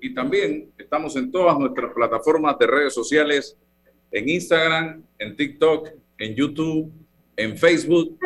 [0.00, 3.58] y también estamos en todas nuestras plataformas de redes sociales,
[4.10, 6.90] en Instagram, en TikTok, en YouTube,
[7.36, 8.18] en Facebook,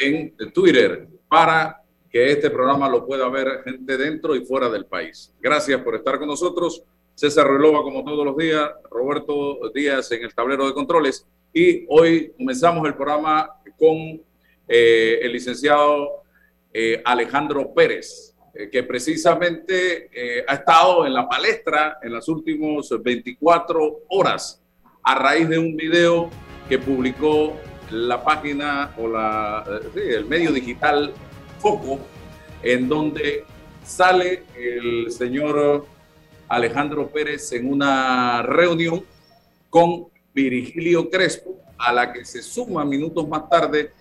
[0.00, 5.34] en Twitter, para que este programa lo pueda ver gente dentro y fuera del país.
[5.42, 6.82] Gracias por estar con nosotros.
[7.14, 11.26] César Relova, como todos los días, Roberto Díaz en el tablero de controles.
[11.52, 14.22] Y hoy comenzamos el programa con
[14.66, 16.22] eh, el licenciado
[16.72, 18.31] eh, Alejandro Pérez.
[18.54, 24.60] Eh, que precisamente eh, ha estado en la palestra en las últimas 24 horas
[25.02, 26.28] a raíz de un video
[26.68, 27.56] que publicó
[27.90, 29.64] la página o la,
[29.96, 31.14] eh, el medio digital
[31.60, 31.98] Foco,
[32.62, 33.44] en donde
[33.82, 35.86] sale el señor
[36.48, 39.02] Alejandro Pérez en una reunión
[39.70, 43.92] con Virgilio Crespo, a la que se suma minutos más tarde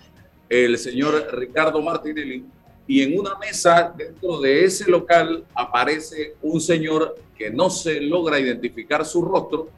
[0.49, 2.45] el señor Ricardo Martinelli,
[2.91, 8.37] y en una mesa dentro de ese local aparece un señor que no se logra
[8.37, 9.69] identificar su rostro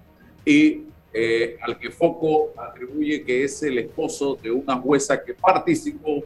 [0.43, 6.23] y eh, al que Foco atribuye que es el esposo de una jueza que participó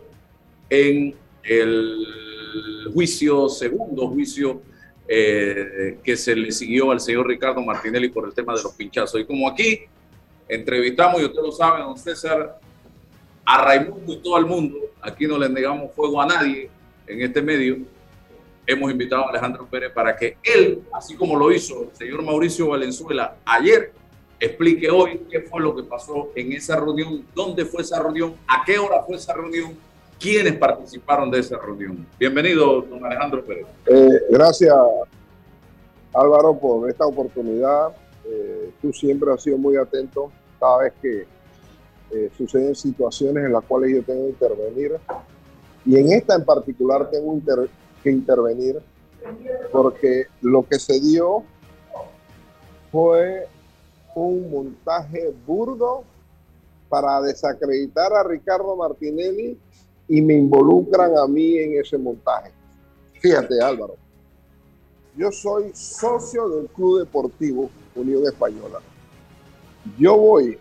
[0.70, 1.14] en
[1.44, 4.62] el juicio, segundo juicio
[5.10, 9.20] eh, que se le siguió al señor Ricardo Martinelli por el tema de los pinchazos.
[9.20, 9.82] Y como aquí
[10.48, 12.62] entrevistamos, y usted lo sabe, don César,
[13.44, 16.77] a Raimundo y todo el mundo, aquí no le negamos fuego a nadie
[17.08, 17.78] en este medio,
[18.66, 22.68] hemos invitado a Alejandro Pérez para que él, así como lo hizo el señor Mauricio
[22.68, 23.94] Valenzuela ayer,
[24.40, 28.64] explique hoy qué fue lo que pasó en esa reunión, dónde fue esa reunión, a
[28.66, 29.76] qué hora fue esa reunión,
[30.20, 32.06] quiénes participaron de esa reunión.
[32.20, 33.66] Bienvenido, don Alejandro Pérez.
[33.86, 34.76] Eh, gracias,
[36.14, 37.96] Álvaro, por esta oportunidad.
[38.26, 41.26] Eh, tú siempre has sido muy atento cada vez que
[42.12, 45.00] eh, suceden situaciones en las cuales yo tengo que intervenir.
[45.88, 47.40] Y en esta en particular tengo
[48.04, 48.78] que intervenir
[49.72, 51.44] porque lo que se dio
[52.92, 53.48] fue
[54.14, 56.04] un montaje burdo
[56.90, 59.58] para desacreditar a Ricardo Martinelli
[60.10, 62.52] y me involucran a mí en ese montaje.
[63.22, 63.95] Fíjate Álvaro,
[65.16, 68.80] yo soy socio del Club Deportivo Unión Española.
[69.98, 70.60] Yo voy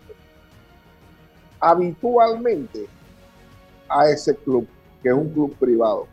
[1.58, 2.86] habitualmente
[3.88, 4.66] a ese club,
[5.06, 6.08] que es un club privado.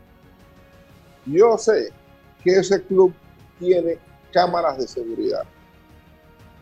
[1.26, 1.90] Yo sé
[2.44, 3.12] que ese club
[3.58, 3.98] tiene
[4.32, 5.42] cámaras de seguridad.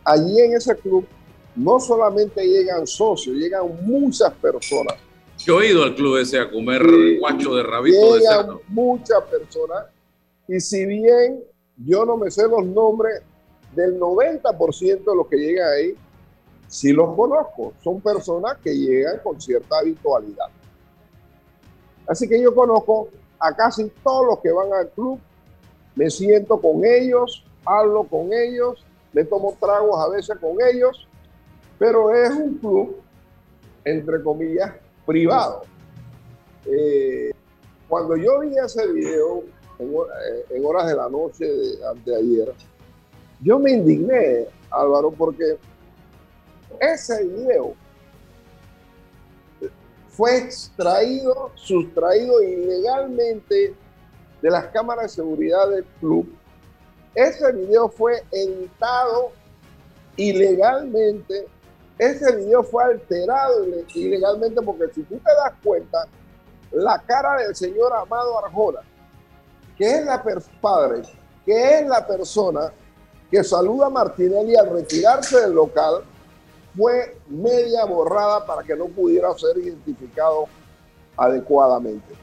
[0.02, 1.06] Allí en ese club
[1.54, 4.94] no solamente llegan socios, llegan muchas personas.
[5.40, 6.82] Yo he ido al club ese a comer
[7.20, 9.84] guacho de rabito llegan de muchas personas
[10.48, 11.44] y si bien
[11.76, 13.20] yo no me sé los nombres
[13.76, 15.94] del 90% de los que llegan ahí,
[16.66, 17.74] sí los conozco.
[17.84, 20.46] Son personas que llegan con cierta habitualidad.
[22.12, 23.08] Así que yo conozco
[23.38, 25.18] a casi todos los que van al club.
[25.94, 28.84] Me siento con ellos, hablo con ellos,
[29.14, 31.08] me tomo tragos a veces con ellos,
[31.78, 32.96] pero es un club,
[33.82, 34.74] entre comillas,
[35.06, 35.62] privado.
[36.66, 37.32] Eh,
[37.88, 39.44] cuando yo vi ese video
[39.78, 39.90] en,
[40.50, 42.52] en horas de la noche de anteayer,
[43.40, 45.56] yo me indigné, Álvaro, porque
[46.78, 47.74] ese video
[50.12, 53.74] fue extraído, sustraído ilegalmente
[54.42, 56.30] de las cámaras de seguridad del club.
[57.14, 59.32] Ese video fue editado
[60.16, 61.46] ilegalmente.
[61.98, 63.64] Ese video fue alterado
[63.94, 66.06] ilegalmente porque si tú te das cuenta,
[66.70, 68.80] la cara del señor Amado Arjona,
[69.76, 70.22] que es la
[70.60, 71.02] padre,
[71.44, 72.72] que es la persona
[73.30, 76.04] que saluda a Martinelli al retirarse del local,
[76.76, 80.46] fue media borrada para que no pudiera ser identificado
[81.16, 82.14] adecuadamente.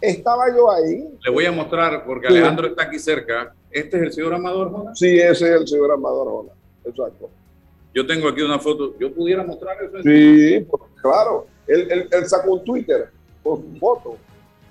[0.00, 1.08] Estaba yo ahí.
[1.24, 3.54] Le voy a mostrar, porque Alejandro está aquí cerca.
[3.70, 4.94] ¿Este es el señor Amador Jona?
[4.94, 6.52] Sí, ese es el señor Amador Jona.
[6.84, 7.30] Exacto.
[7.94, 8.94] Yo tengo aquí una foto.
[8.98, 10.02] ¿Yo pudiera mostrar eso?
[10.02, 10.66] Sí,
[11.00, 11.46] claro.
[11.66, 13.08] Él, sacó un Twitter
[13.42, 14.18] con su foto.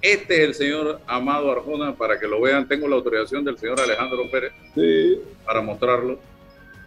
[0.02, 2.68] Este es el señor Amado Arjona, para que lo vean.
[2.68, 5.22] Tengo la autorización del señor Alejandro Pérez sí.
[5.46, 6.20] para mostrarlo.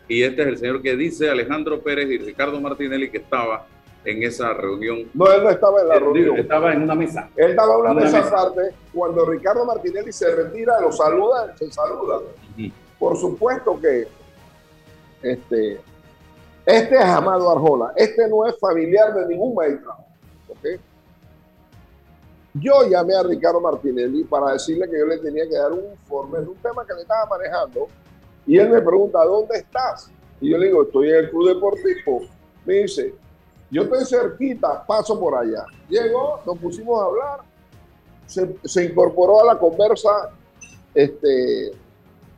[0.09, 3.67] Y este es el señor que dice Alejandro Pérez y Ricardo Martinelli que estaba
[4.05, 5.11] en esa reunión.
[5.15, 6.37] No, él no estaba en la reunión.
[6.39, 7.29] Estaba en una mesa.
[7.35, 8.73] Él estaba en una, mesa, aparte.
[8.95, 12.21] Cuando Ricardo Martinelli se retira, lo saluda, se saluda.
[12.99, 14.07] Por supuesto que
[15.23, 15.81] este,
[16.65, 17.93] este es Amado Arjona.
[17.97, 19.93] Este no es familiar de ningún maestro.
[22.55, 26.39] Yo llamé a Ricardo Martinelli para decirle que yo le tenía que dar un informe
[26.39, 27.87] de un tema que le estaba manejando
[28.47, 30.11] y él me pregunta, ¿dónde estás?
[30.41, 32.23] Y yo le digo, estoy en el Club Deportivo.
[32.65, 33.15] Me dice,
[33.71, 35.65] yo estoy cerquita, paso por allá.
[35.89, 37.41] Llegó, nos pusimos a hablar,
[38.27, 40.31] se, incorporó a la conversa
[40.95, 41.73] este,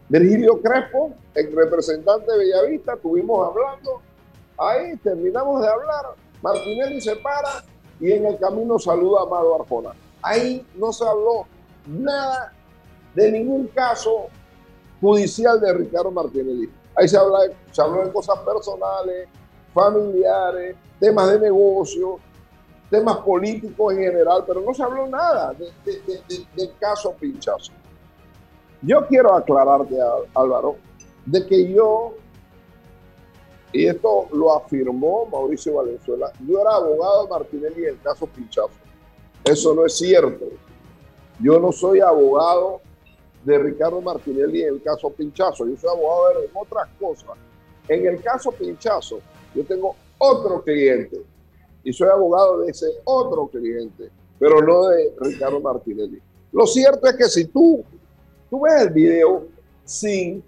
[0.09, 4.01] Virgilio Crespo, el representante de Bellavista, estuvimos hablando.
[4.57, 6.07] Ahí terminamos de hablar.
[6.43, 7.65] Martinelli se para
[8.01, 9.91] y en el camino saluda a Amado Arjona.
[10.23, 11.47] Ahí no se habló
[11.87, 12.53] nada
[13.15, 14.29] de ningún caso
[15.01, 16.69] judicial de Ricardo Martinelli.
[16.95, 17.41] Ahí se, habla,
[17.71, 19.29] se habló de cosas personales,
[19.73, 22.19] familiares, temas de negocio,
[22.91, 27.73] temas políticos en general, pero no se habló nada del caso Pinchazo.
[28.83, 29.97] Yo quiero aclararte,
[30.35, 30.77] Álvaro,
[31.27, 32.15] de que yo,
[33.73, 38.71] y esto lo afirmó Mauricio Valenzuela, yo era abogado de Martinelli en el caso Pinchazo.
[39.45, 40.47] Eso no es cierto.
[41.41, 42.81] Yo no soy abogado
[43.49, 45.67] de Ricardo Martinelli en el caso Pinchazo.
[45.67, 47.31] Yo soy abogado de otras cosas.
[47.89, 49.21] En el caso Pinchazo,
[49.55, 51.23] yo tengo otro cliente
[51.83, 56.21] y soy abogado de ese otro cliente, pero no de Ricardo Martinelli.
[56.53, 57.83] Lo cierto es que si tú,
[58.51, 59.47] tú ves el video
[59.85, 60.45] sin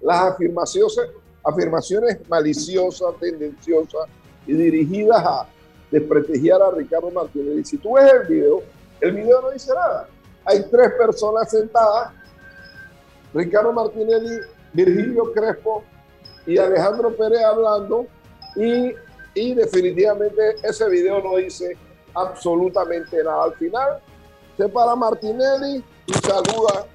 [0.00, 0.96] las afirmaciones,
[1.42, 4.06] afirmaciones maliciosas, tendenciosas
[4.46, 5.48] y dirigidas a
[5.90, 8.62] desprestigiar a Ricardo Martinelli, si tú ves el video,
[9.00, 10.08] el video no dice nada.
[10.44, 12.12] Hay tres personas sentadas,
[13.34, 14.40] Ricardo Martinelli,
[14.72, 15.84] Virgilio Crespo
[16.46, 18.06] y Alejandro Pérez hablando,
[18.56, 18.94] y
[19.38, 21.76] y definitivamente ese video no dice
[22.14, 23.44] absolutamente nada.
[23.44, 24.00] Al final
[24.56, 26.86] se para Martinelli y saluda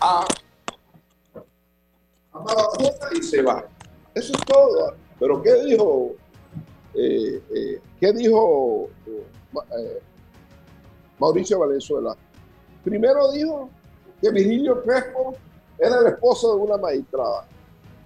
[0.00, 0.26] a,
[3.12, 3.66] y se va.
[4.14, 4.94] Eso es todo.
[5.18, 6.12] Pero ¿qué dijo?
[6.94, 10.00] Eh, eh, ¿Qué dijo eh,
[11.18, 12.16] Mauricio Valenzuela?
[12.82, 13.68] Primero dijo
[14.20, 15.34] que Virgilio Crespo
[15.78, 17.46] era el esposo de una magistrada.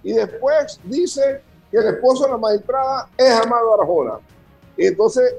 [0.03, 1.41] Y después dice
[1.77, 4.13] el esposo de la magistrada es Amado Arjona.
[4.77, 5.35] Y entonces,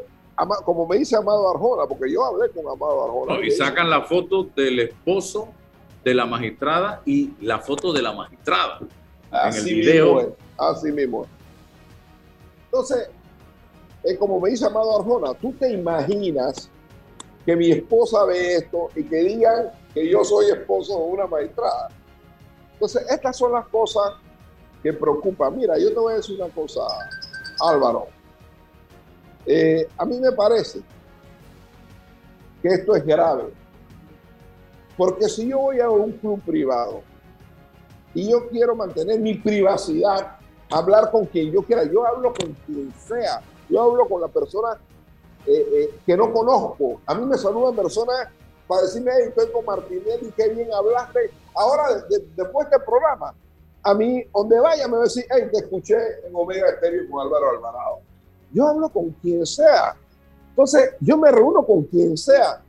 [0.64, 3.46] como me dice Amado Arjona, porque yo hablé con Amado Arjona.
[3.46, 5.48] y sacan la foto del esposo
[6.04, 8.80] de la magistrada y la foto de la magistrada.
[9.30, 10.14] Así en el video.
[10.14, 11.26] Mismo así mismo.
[12.66, 13.10] Entonces,
[14.02, 16.70] es como me dice Amado Arjona, tú te imaginas
[17.46, 21.88] que mi esposa ve esto y que digan que yo soy esposo de una magistrada.
[22.72, 24.14] Entonces, estas son las cosas
[24.82, 25.48] que preocupa.
[25.48, 26.82] Mira, yo te voy a decir una cosa,
[27.60, 28.08] Álvaro.
[29.46, 30.80] Eh, a mí me parece
[32.60, 33.44] que esto es grave.
[34.96, 37.02] Porque si yo voy a un club privado
[38.12, 40.38] y yo quiero mantener mi privacidad,
[40.68, 44.78] hablar con quien yo quiera, yo hablo con quien sea, yo hablo con la persona
[45.46, 47.00] eh, eh, que no conozco.
[47.06, 48.28] A mí me saludan personas
[48.66, 51.30] para decirme, hey, con Martinelli, qué bien hablaste.
[51.54, 52.04] Ahora,
[52.36, 53.34] después de este programa,
[53.82, 55.96] a mí, donde vaya, me va a decir, hey, te escuché
[56.26, 58.00] en Omega Estéreo con Álvaro Alvarado.
[58.52, 59.94] Yo hablo con quien sea.
[60.50, 62.62] Entonces, yo me reúno con quien sea.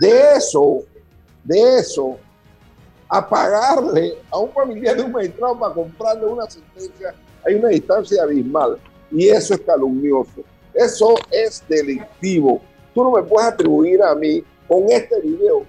[0.00, 0.78] De eso,
[1.44, 2.16] de eso,
[3.08, 7.14] a pagarle a un familiar de un magistrado para comprarle una sentencia,
[7.46, 8.78] hay una distancia abismal.
[9.10, 10.42] Y eso es calumnioso.
[10.74, 12.60] Eso es delictivo.
[12.94, 15.64] Tú no me puedes atribuir a mí con este video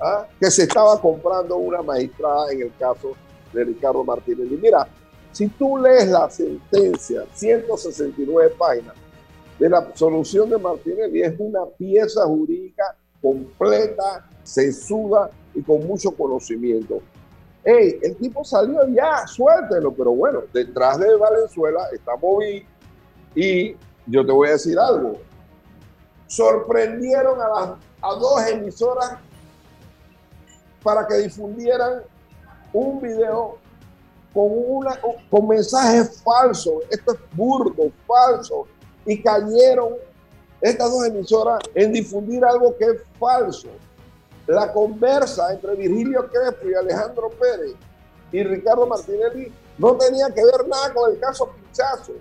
[0.00, 0.26] ¿ah?
[0.40, 3.12] que se estaba comprando una magistrada en el caso
[3.52, 4.48] de Ricardo Martínez.
[4.50, 4.88] Mira,
[5.30, 8.94] si tú lees la sentencia, 169 páginas,
[9.58, 17.00] de la absolución de Martínez, es una pieza jurídica completa, sesuda y con mucho conocimiento.
[17.64, 22.66] Hey, el tipo salió ya, suéltelo, pero bueno, detrás de Valenzuela está Moví
[23.36, 25.18] y yo te voy a decir algo.
[26.26, 29.18] Sorprendieron a, las, a dos emisoras
[30.82, 32.02] para que difundieran
[32.72, 33.58] un video
[34.32, 34.98] con, una,
[35.30, 38.66] con mensajes falsos, esto es burdo, falso,
[39.04, 39.94] y cayeron
[40.60, 43.68] estas dos emisoras en difundir algo que es falso.
[44.46, 47.74] La conversa entre Virgilio Crespo y Alejandro Pérez
[48.32, 52.12] y Ricardo Martinelli no tenía que ver nada con el caso Pichazo.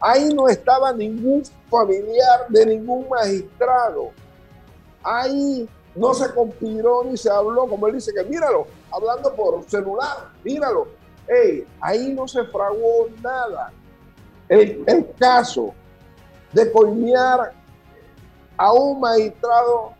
[0.00, 4.10] Ahí no estaba ningún familiar de ningún magistrado.
[5.02, 10.30] Ahí no se conspiró ni se habló, como él dice, que míralo, hablando por celular,
[10.44, 10.88] míralo.
[11.26, 13.72] Hey, ahí no se fraguó nada.
[14.48, 15.74] El, caso
[16.52, 17.52] de coimear
[18.56, 19.92] a un magistrado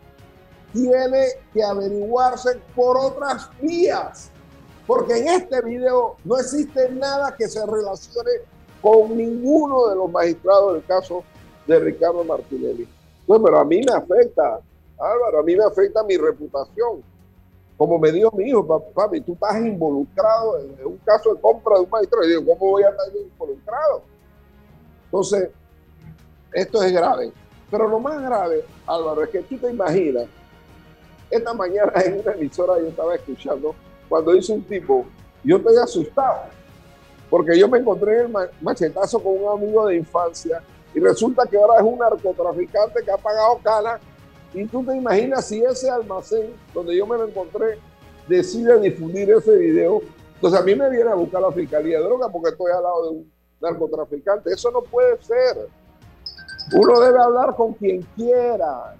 [0.73, 4.31] tiene que averiguarse por otras vías,
[4.87, 8.31] porque en este video no existe nada que se relacione
[8.81, 11.23] con ninguno de los magistrados del caso
[11.67, 12.87] de Ricardo Martinelli.
[13.27, 14.59] No, pero a mí me afecta,
[14.97, 17.03] Álvaro, a mí me afecta mi reputación
[17.79, 21.83] como me dijo mi hijo, papi, tú estás involucrado en, un caso de compra de
[21.83, 22.25] un maestro.
[22.25, 24.01] Y digo, ¿cómo voy a estar involucrado?
[25.05, 25.49] Entonces,
[26.51, 27.31] esto es grave.
[27.71, 30.25] Pero lo más grave, Álvaro, es que tú te imaginas
[31.31, 33.73] esta mañana en una emisora yo estaba escuchando
[34.09, 35.05] cuando dice un tipo,
[35.45, 36.41] yo estoy asustado,
[37.29, 40.61] porque yo me encontré en el machetazo con un amigo de infancia
[40.93, 43.99] y resulta que ahora es un narcotraficante que ha pagado cana
[44.53, 47.77] y tú te imaginas si ese almacén donde yo me lo encontré
[48.27, 50.01] decide difundir ese video,
[50.35, 53.03] entonces a mí me viene a buscar la fiscalía de droga porque estoy al lado
[53.03, 54.53] de un narcotraficante.
[54.53, 55.67] Eso no puede ser.
[56.73, 58.95] Uno debe hablar con quien quiera.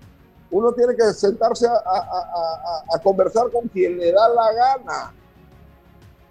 [0.51, 5.13] Uno tiene que sentarse a, conversar con quien le da la gana.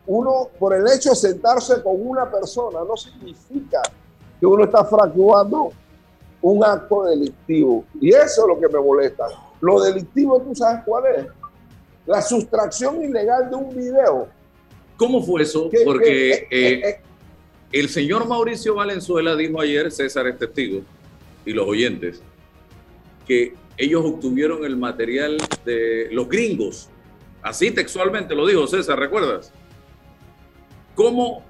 [0.08, 3.82] Uno, por el hecho de sentarse con una persona, no significa
[4.40, 5.70] que uno está fracturando
[6.40, 7.84] un acto delictivo.
[8.00, 9.26] Y eso es lo que me molesta.
[9.60, 11.26] Lo delictivo, ¿tú sabes cuál es?
[12.06, 14.28] La sustracción ilegal de un video.
[14.96, 15.70] ¿Cómo fue eso?
[15.84, 17.00] Porque eh, eh, eh,
[17.70, 20.80] el señor Mauricio Valenzuela dijo ayer, César es testigo,
[21.44, 22.22] y los oyentes,
[23.26, 25.36] que ellos obtuvieron el material
[25.66, 26.88] de los gringos.
[27.42, 29.52] Así textualmente lo dijo César, ¿recuerdas?
[30.98, 31.44] ¿Cómo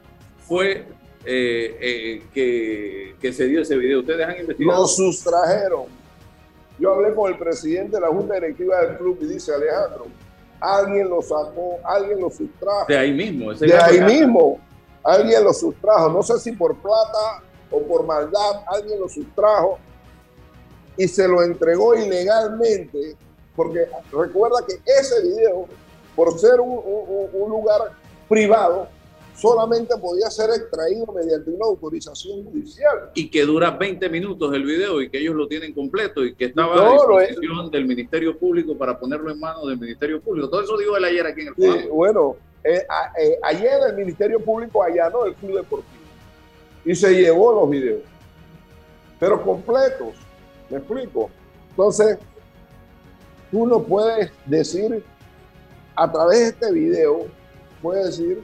[0.47, 0.85] fue
[1.25, 4.01] eh, eh, que, se dio ese video?
[4.01, 4.83] ¿Ustedes han investigado?
[4.83, 5.85] Lo sustrajeron.
[6.79, 10.09] Yo hablé con el presidente de la Junta Directiva del club y dice, Alejandro,
[10.61, 12.85] alguien lo sacó, alguien lo sustrajo.
[12.89, 13.55] De ahí mismo.
[13.55, 14.61] de ahí mismo.
[15.03, 16.11] Alguien lo sustrajo.
[16.11, 19.79] No sé si por plata o por maldad, alguien lo sustrajo
[20.95, 23.17] y se lo entregó ilegalmente,
[23.57, 25.65] porque recuerda que ese video,
[26.15, 27.93] por ser un, lugar
[28.29, 28.89] privado,
[29.39, 33.11] solamente podía ser extraído mediante una autorización judicial.
[33.15, 36.47] Y que dura 20 minutos el video y que ellos lo tienen completo y que
[36.47, 40.51] estaba a disposición del Ministerio Público para ponerlo en manos del Ministerio Público.
[40.51, 42.85] Todo eso dijo él ayer aquí en el sí, Bueno, eh,
[43.21, 46.03] eh, ayer el Ministerio Público allanó el Club Deportivo
[46.85, 48.03] y se llevó los videos,
[49.21, 50.15] pero completos.
[50.69, 51.31] ¿Me explico?
[51.71, 52.19] Entonces,
[53.51, 55.05] tú no puedes decir,
[55.95, 57.27] a través de este video,
[57.81, 58.43] puedes decir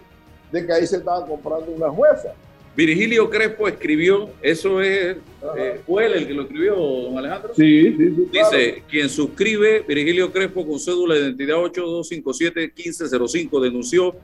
[0.54, 2.32] de que ahí se estaba comprando una jueza.
[2.76, 5.16] Virgilio Crespo escribió, eso es,
[5.56, 7.54] eh, fue él el que lo escribió, don Alejandro.
[7.54, 8.28] Sí, sí, sí.
[8.32, 14.14] Dice, quien suscribe, Virgilio Crespo con cédula de identidad 8257-1505, denunció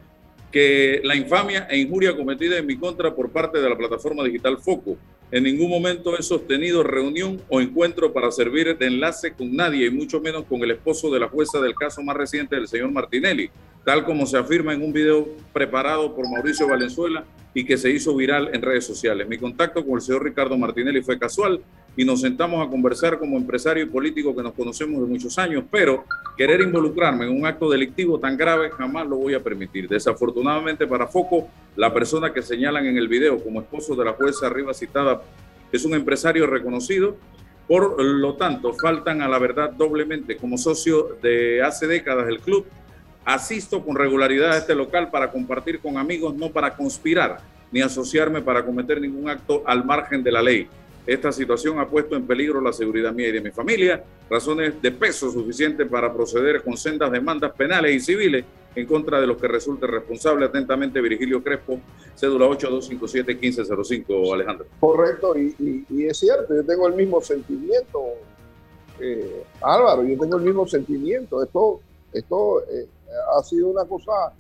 [0.51, 4.59] que la infamia e injuria cometida en mi contra por parte de la plataforma digital
[4.59, 4.97] Foco.
[5.31, 9.91] En ningún momento he sostenido reunión o encuentro para servir de enlace con nadie, y
[9.91, 13.49] mucho menos con el esposo de la jueza del caso más reciente del señor Martinelli,
[13.85, 18.15] tal como se afirma en un video preparado por Mauricio Valenzuela y que se hizo
[18.15, 19.29] viral en redes sociales.
[19.29, 21.61] Mi contacto con el señor Ricardo Martinelli fue casual
[21.97, 25.65] y nos sentamos a conversar como empresario y político que nos conocemos de muchos años,
[25.71, 26.05] pero
[26.37, 29.89] querer involucrarme en un acto delictivo tan grave jamás lo voy a permitir.
[29.89, 34.47] Desafortunadamente para Foco, la persona que señalan en el video como esposo de la jueza
[34.47, 35.23] arriba citada
[35.73, 37.17] es un empresario reconocido,
[37.67, 40.37] por lo tanto faltan a la verdad doblemente.
[40.37, 42.67] Como socio de hace décadas del club,
[43.25, 47.41] asisto con regularidad a este local para compartir con amigos, no para conspirar
[47.73, 50.69] ni asociarme para cometer ningún acto al margen de la ley.
[51.07, 54.93] Esta situación ha puesto en peligro la seguridad mía y de mi familia, razones de
[54.93, 59.49] peso suficientes para proceder con sendas demandas penales y civiles en contra de los que
[59.49, 60.47] resulte responsable.
[60.47, 61.81] Atentamente, Virgilio Crespo,
[62.15, 64.67] cédula 8257-1505, Alejandro.
[64.79, 68.01] Correcto, y, es cierto, yo tengo el mismo sentimiento,
[69.01, 71.43] eh, Álvaro, yo tengo el mismo sentimiento.
[71.43, 71.81] Esto,
[72.13, 72.87] esto eh,
[73.37, 74.33] ha sido una cosa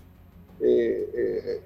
[0.60, 1.60] eh,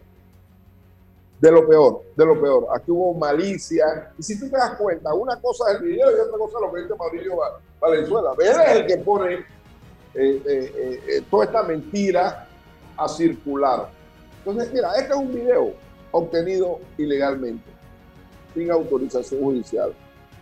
[1.45, 2.67] de lo peor, de lo peor.
[2.75, 4.13] Aquí hubo malicia.
[4.19, 6.61] Y si tú te das cuenta, una cosa es el video y otra cosa es
[6.63, 7.37] lo que dice Mauricio
[7.81, 8.31] Valenzuela.
[8.39, 9.35] Él es el que pone
[10.15, 12.49] eh, eh, eh, toda esta mentira
[12.97, 13.91] a circular.
[14.39, 15.73] Entonces, mira, este es un video
[16.13, 17.69] obtenido ilegalmente,
[18.55, 19.93] sin autorización judicial.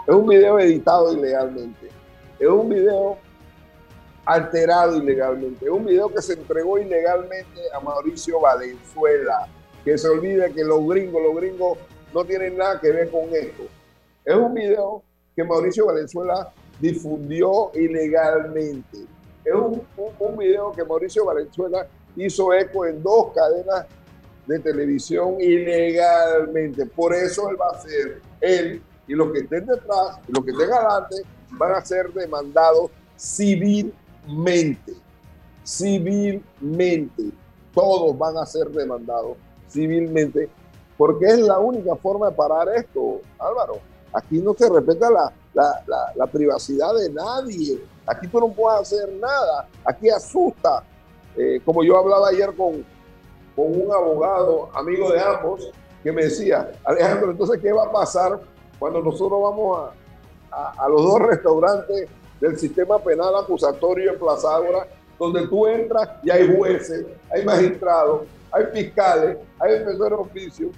[0.07, 1.89] Es un video editado ilegalmente.
[2.39, 3.17] Es un video
[4.25, 5.69] alterado ilegalmente.
[5.69, 9.49] Un video que se entregó ilegalmente a Mauricio Valenzuela
[9.85, 11.79] que se olvide que los gringos, los gringos
[12.15, 13.65] no tienen nada que ver con esto.
[14.25, 15.03] Es un video
[15.35, 18.99] que Mauricio Valenzuela difundió ilegalmente.
[19.45, 19.83] Es un,
[20.19, 21.87] un, video que Mauricio Valenzuela
[22.17, 23.87] hizo eco en dos cadenas
[24.47, 26.87] de televisión ilegalmente.
[26.87, 30.53] Por eso él va a ser, él y los que estén detrás y los que
[30.53, 31.17] estén adelante
[31.51, 32.91] van a ser demandados
[34.25, 34.93] civilmente.
[35.65, 37.23] Civilmente.
[37.75, 39.37] Todos van a ser demandados
[39.69, 40.51] civilmente,
[40.99, 43.81] porque es la única forma de parar esto, Álvaro.
[44.13, 45.33] Aquí no se respeta la,
[46.15, 47.83] la, privacidad de nadie.
[48.07, 49.69] Aquí tú no puedes hacer nada.
[49.85, 50.85] Aquí asusta.
[51.35, 52.85] Eh, como yo hablaba ayer con,
[53.57, 55.71] con un abogado, amigo de ambos,
[56.03, 58.39] que me decía, Alejandro, entonces, ¿qué va a pasar
[58.79, 59.91] cuando nosotros vamos
[60.51, 62.09] a, a, los dos restaurantes
[62.43, 64.49] del sistema penal acusatorio en Plaza
[65.17, 70.71] donde tú entras y hay jueces, hay magistrados, hay fiscales, hay defensores de oficio,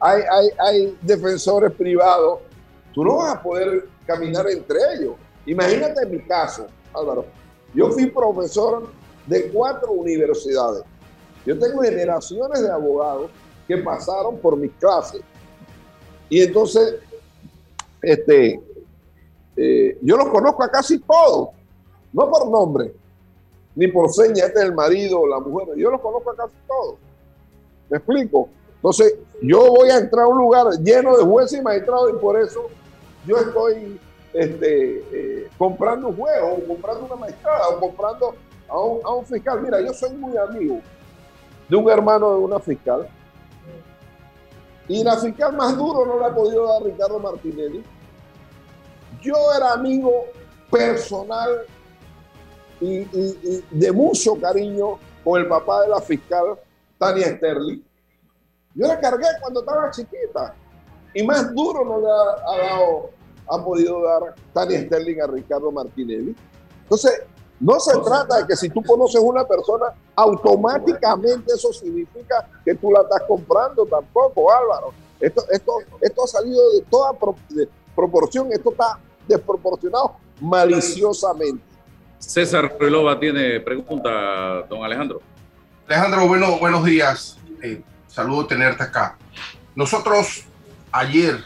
[0.00, 2.38] hay, hay, hay defensores privados.
[2.94, 5.16] Tú no vas a poder caminar entre ellos.
[5.44, 7.26] Imagínate mi caso, Álvaro.
[7.74, 8.88] Yo fui profesor
[9.26, 10.84] de cuatro universidades.
[11.44, 13.30] Yo tengo generaciones de abogados
[13.68, 15.20] que pasaron por mis clases.
[16.30, 16.94] Y entonces,
[18.00, 18.58] este,
[19.62, 21.50] eh, yo los conozco a casi todos,
[22.14, 22.94] no por nombre,
[23.74, 26.54] ni por seña, este es el marido o la mujer, yo los conozco a casi
[26.66, 26.94] todos.
[27.90, 28.48] ¿Me explico?
[28.76, 32.40] Entonces, yo voy a entrar a un lugar lleno de jueces y magistrados y por
[32.40, 32.68] eso
[33.26, 34.00] yo estoy
[34.32, 38.34] este, eh, comprando un juego, o comprando una magistrada, o comprando
[38.66, 39.60] a un, a un fiscal.
[39.60, 40.80] Mira, yo soy muy amigo
[41.68, 43.06] de un hermano de una fiscal.
[44.88, 47.84] Y la fiscal más duro no la ha podido dar Ricardo Martinelli.
[49.22, 50.26] Yo era amigo
[50.70, 51.66] personal
[52.80, 53.04] y,
[53.70, 56.58] de mucho cariño con el papá de la fiscal,
[56.98, 57.82] Tania Sterling.
[58.74, 60.54] Yo la cargué cuando estaba chiquita.
[61.12, 63.10] Y más duro no le ha, dado,
[63.48, 66.34] ha podido dar Tania Sterling a Ricardo Martinelli.
[66.84, 67.22] Entonces,
[67.58, 69.86] no se trata de que si tú conoces una persona,
[70.16, 74.92] automáticamente eso significa que tú la estás comprando tampoco, Álvaro.
[75.20, 77.12] Esto, esto, esto ha salido de toda
[77.94, 81.62] proporción, esto está desproporcionado maliciosamente.
[82.18, 85.22] César Relova tiene pregunta, don Alejandro.
[85.88, 87.38] Alejandro, bueno, buenos días.
[87.62, 89.16] Eh, saludo tenerte acá.
[89.74, 90.44] Nosotros
[90.92, 91.42] ayer,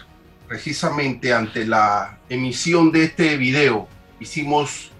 [0.48, 3.86] precisamente ante la emisión de este video,
[4.18, 4.90] hicimos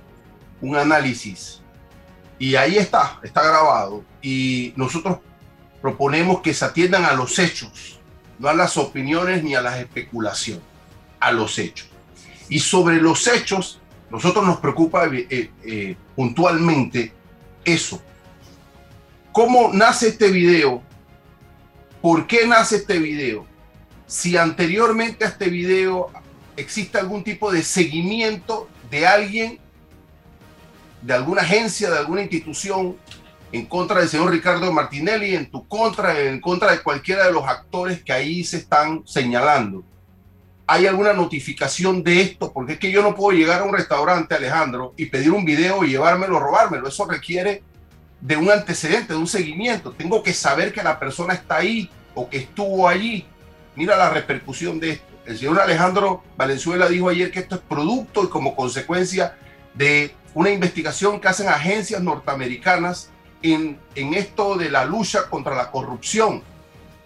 [0.61, 1.61] un análisis
[2.39, 4.05] y ahí está, está grabado.
[4.23, 5.19] Y nosotros
[5.81, 7.99] proponemos que se atiendan a los hechos,
[8.39, 10.65] no a las opiniones ni a las especulaciones,
[11.21, 11.89] a los hechos.
[12.49, 17.13] Y sobre los hechos, nosotros nos preocupa eh, eh, puntualmente
[17.65, 18.01] eso.
[19.33, 20.83] ¿Cómo nace este video?
[22.01, 23.47] ¿Por qué nace este video?
[24.07, 26.11] Si anteriormente a este video
[26.57, 29.59] existe algún tipo de seguimiento de alguien
[31.05, 32.97] de alguna agencia, de alguna institución
[33.53, 37.47] en contra del señor Ricardo Martinelli, en tu contra, en contra de cualquiera de los
[37.47, 39.85] actores que ahí se están señalando.
[40.67, 42.53] ¿Hay alguna notificación de esto?
[42.53, 45.85] Porque es que yo no puedo llegar a un restaurante, Alejandro, y pedir un video
[45.85, 46.89] y llevármelo, robármelo.
[46.89, 47.63] Eso requiere
[48.23, 49.93] de un antecedente, de un seguimiento.
[49.93, 53.27] Tengo que saber que la persona está ahí o que estuvo allí.
[53.77, 55.05] Mira la repercusión de esto.
[55.27, 59.37] El señor Alejandro Valenzuela dijo ayer que esto es producto y como consecuencia
[59.75, 63.11] de una investigación que hacen agencias norteamericanas
[63.43, 66.43] en, en esto de la lucha contra la corrupción.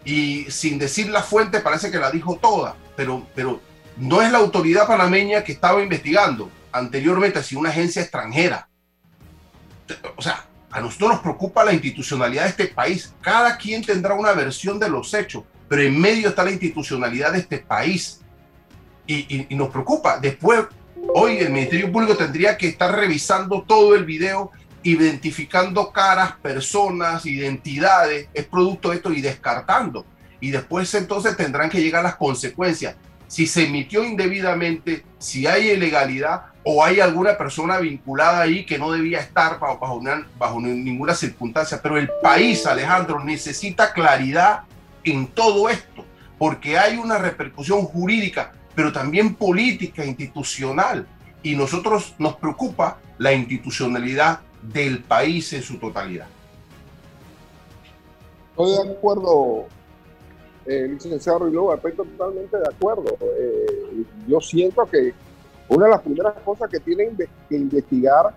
[0.05, 3.61] Y sin decir la fuente, parece que la dijo toda, pero, pero
[3.97, 8.69] no es la autoridad panameña que estaba investigando anteriormente, sino una agencia extranjera.
[10.17, 13.15] O sea, a nosotros nos preocupa la institucionalidad de este país.
[13.21, 17.39] Cada quien tendrá una versión de los hechos, pero en medio está la institucionalidad de
[17.39, 18.21] este país.
[19.07, 20.19] Y, y, y nos preocupa.
[20.19, 20.67] Después
[21.15, 24.51] Hoy el Ministerio Público tendría que estar revisando todo el video,
[24.83, 30.05] identificando caras, personas, identidades, es producto de esto y descartando.
[30.41, 32.97] Y después entonces tendrán que llegar las consecuencias.
[33.27, 38.91] Si se emitió indebidamente, si hay ilegalidad o hay alguna persona vinculada ahí que no
[38.93, 41.81] debía estar bajo, ninguna circunstancia.
[41.83, 44.63] Pero el país, Alejandro, necesita claridad
[45.05, 46.05] en todo esto,
[46.39, 51.05] porque hay una repercusión jurídica pero también política, institucional.
[51.43, 56.29] Y nosotros nos preocupa la institucionalidad del país en su totalidad.
[58.51, 59.67] Estoy de acuerdo,
[60.69, 63.17] eh, licenciado Ruilova, estoy totalmente de acuerdo.
[63.21, 65.13] Eh, yo siento que
[65.69, 68.35] una de las primeras cosas que tienen que investigar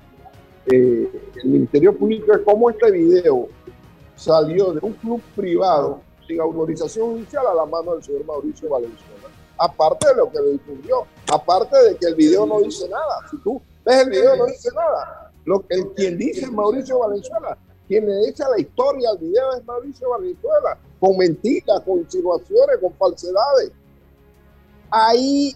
[0.65, 1.11] eh,
[1.43, 3.49] el Ministerio Público es cómo este video
[4.15, 9.21] salió de un club privado sin autorización inicial a la mano del señor Mauricio Valenzuela
[9.61, 13.27] aparte de lo que le difundió, aparte de que el video no dice nada.
[13.29, 15.31] Si tú ves el video, no dice nada.
[15.45, 17.57] Lo, el, quien dice Mauricio Valenzuela.
[17.91, 22.93] Quien le echa la historia al video es Mauricio Valenzuela, con mentiras, con insinuaciones, con
[22.93, 23.73] falsedades.
[24.89, 25.53] Ahí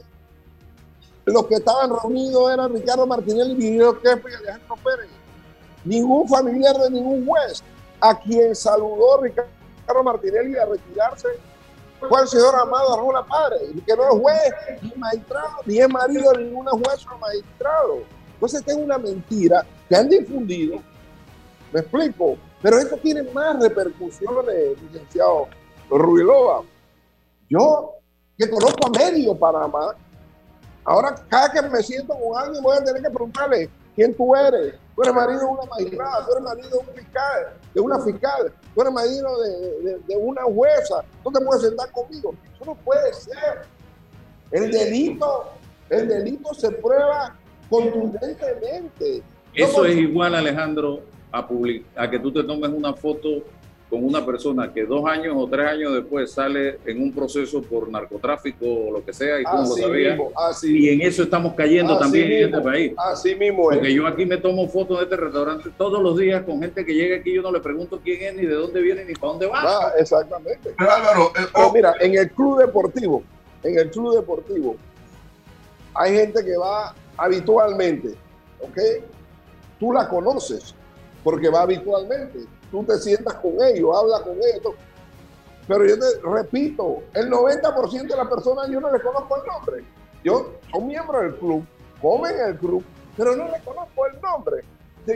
[1.23, 5.09] los que estaban reunidos eran Ricardo Martinelli, Miguel Kepa y Alejandro Pérez.
[5.85, 7.63] Ningún familiar de ningún juez
[8.01, 11.29] a quien saludó Ricardo Martinelli a retirarse
[12.01, 16.33] fue el señor Amado Arjona Padre, que no es juez, ni magistrado, ni es marido
[16.33, 17.99] de ninguna juez o magistrado.
[18.33, 20.81] Entonces, esta es una mentira que han difundido,
[21.71, 25.47] me explico, pero esto tiene más repercusiones, licenciado
[25.89, 26.63] Rubilova.
[27.49, 27.93] Yo,
[28.37, 29.95] que conozco a medio Panamá,
[30.83, 34.75] ahora cada que me siento con alguien voy a tener que preguntarle, quién tú eres.
[34.95, 38.53] Tú eres marido de una magistrada, tú eres marido de un fiscal, de una fiscal,
[38.73, 41.03] tú eres marido de, de, una jueza.
[41.23, 42.33] No te puedes sentar conmigo.
[42.55, 43.63] Eso no puede ser.
[44.51, 45.51] El delito,
[45.89, 47.35] el delito se prueba
[47.69, 49.21] contundentemente.
[49.53, 51.01] Eso es igual, Alejandro,
[51.39, 53.43] a, a que tú te tomes una foto
[53.89, 57.89] con una persona que dos años o tres años después sale en un proceso por
[57.89, 60.19] narcotráfico o lo que sea y tú no lo sabías.
[60.63, 62.93] y en eso estamos cayendo también en este país.
[62.97, 66.59] Así mismo Porque yo aquí me tomo fotos de este restaurante todos los días con
[66.61, 69.13] gente que llega aquí, yo no le pregunto quién es, ni de dónde viene, ni
[69.13, 69.61] para dónde va.
[69.63, 70.73] Ah, exactamente.
[70.77, 71.71] Pero Álvaro, eh, oh.
[71.71, 73.23] mira, en el club deportivo,
[73.61, 74.75] en el club deportivo,
[75.93, 78.15] hay gente que va habitualmente,
[78.59, 78.79] ¿ok?
[79.79, 80.73] Tú la conoces
[81.25, 84.75] porque va habitualmente tú te sientas con ellos, hablas con ellos.
[85.67, 89.83] Pero yo te repito, el 90% de las personas yo no les conozco el nombre.
[90.23, 91.65] Yo son miembros del club,
[92.01, 92.83] comen en el club,
[93.17, 94.63] pero no les conozco el nombre.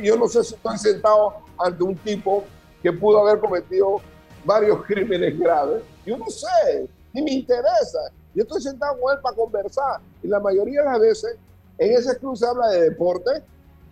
[0.02, 2.44] Yo no sé si estoy sentado ante un tipo
[2.82, 3.98] que pudo haber cometido
[4.46, 5.84] varios crímenes graves.
[6.06, 8.00] Yo no sé, ni me interesa.
[8.34, 10.00] Yo estoy sentado con él para conversar.
[10.24, 11.38] Y la mayoría de las veces
[11.78, 13.44] en ese club se habla de deporte,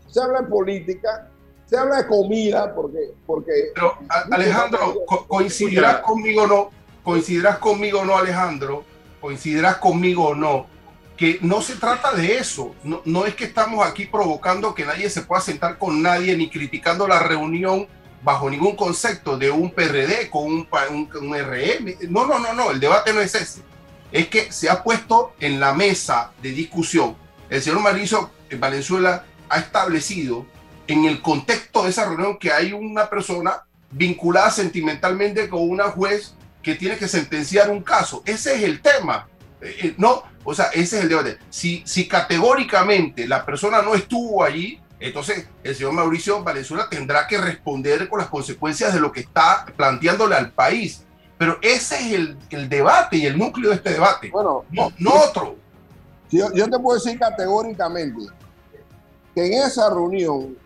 [0.08, 1.30] se habla de política,
[1.68, 3.14] se habla de comida porque...
[3.26, 3.98] porque Pero
[4.32, 6.72] Alejandro, coincidirás conmigo o no,
[7.04, 8.86] coincidirás conmigo o no Alejandro,
[9.20, 10.68] coincidirás conmigo o no,
[11.18, 15.10] que no se trata de eso, no, no es que estamos aquí provocando que nadie
[15.10, 17.88] se pueda sentar con nadie ni criticando la reunión
[18.24, 22.10] bajo ningún concepto de un PRD con un, un, un RM.
[22.10, 23.62] No, no, no, no, el debate no es ese.
[24.12, 27.16] Es que se ha puesto en la mesa de discusión.
[27.50, 30.46] El señor Mauricio Valenzuela ha establecido
[30.88, 36.34] en el contexto de esa reunión que hay una persona vinculada sentimentalmente con una juez
[36.62, 38.22] que tiene que sentenciar un caso.
[38.26, 39.28] Ese es el tema.
[39.62, 41.38] Eh, eh, no, o sea, ese es el debate.
[41.50, 47.38] Si, si categóricamente la persona no estuvo allí, entonces el señor Mauricio Valenzuela tendrá que
[47.38, 51.04] responder con las consecuencias de lo que está planteándole al país.
[51.38, 54.32] Pero ese es el, el debate y el núcleo de este debate.
[54.32, 55.56] Bueno, no, no otro.
[56.32, 58.26] Yo, yo te puedo decir categóricamente
[59.36, 60.58] que en esa reunión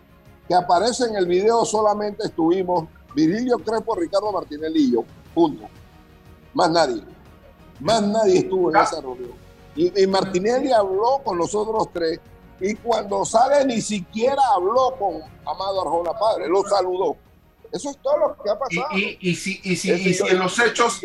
[0.52, 4.94] que aparece en el video solamente estuvimos Virilio Crepo, Ricardo Martinelli
[5.34, 5.66] punto.
[6.52, 7.02] Más nadie.
[7.80, 9.32] Más nadie estuvo en esa reunión.
[9.74, 12.20] Y, Martinelli habló con los otros tres
[12.60, 17.16] y cuando sale ni siquiera habló con Amado Arjona Padre, lo saludó.
[17.72, 18.88] Eso es todo lo que ha pasado.
[18.92, 19.90] Y, si, y si,
[20.28, 21.00] en los hechos...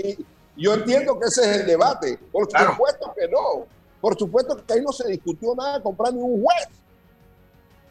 [0.57, 2.19] Yo entiendo que ese es el debate.
[2.33, 3.65] Por supuesto que no.
[4.01, 6.67] Por supuesto que ahí no se discutió nada comprar ni un juez.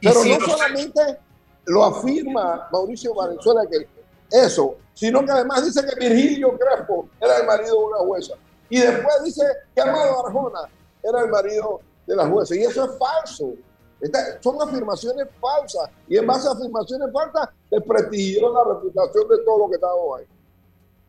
[0.03, 1.26] Pero no solamente
[1.67, 3.89] lo afirma Mauricio Valenzuela que
[4.31, 8.35] eso, sino que además dice que Virgilio Crespo era el marido de una jueza.
[8.69, 9.43] Y después dice
[9.75, 10.61] que Amado Arjona
[11.03, 12.57] era el marido de la jueza.
[12.57, 13.55] Y eso es falso.
[14.41, 15.91] son afirmaciones falsas.
[16.09, 20.25] Y en base a afirmaciones falsas, desprestigió la reputación de todo lo que estaba ahí.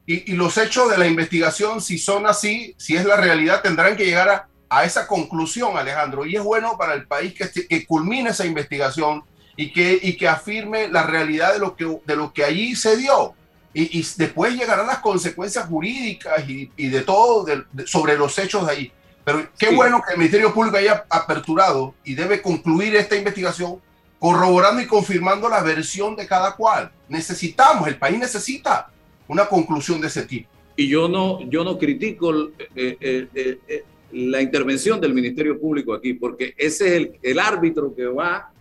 [0.05, 4.05] Y, los hechos de la investigación, si son así, si es la realidad, tendrán que
[4.05, 6.25] llegar a, esa conclusión, Alejandro.
[6.25, 9.23] Y es bueno para el país que culmine esa investigación
[9.57, 12.95] y que, y que afirme la realidad de lo que, de lo que allí se
[12.95, 13.33] dio.
[13.73, 17.45] Y, después llegarán las consecuencias jurídicas y, y de todo
[17.85, 18.91] sobre los hechos de ahí.
[19.23, 23.81] Pero qué bueno que el Ministerio Público haya aperturado y debe concluir esta investigación
[24.19, 26.91] corroborando y confirmando la versión de cada cual.
[27.09, 28.89] Necesitamos, el país necesita
[29.27, 30.49] una conclusión de ese tipo.
[30.75, 32.33] Y yo no, yo no critico
[32.75, 37.93] eh, eh, eh, la intervención del Ministerio Público aquí, porque ese es el, el árbitro
[37.93, 38.51] que va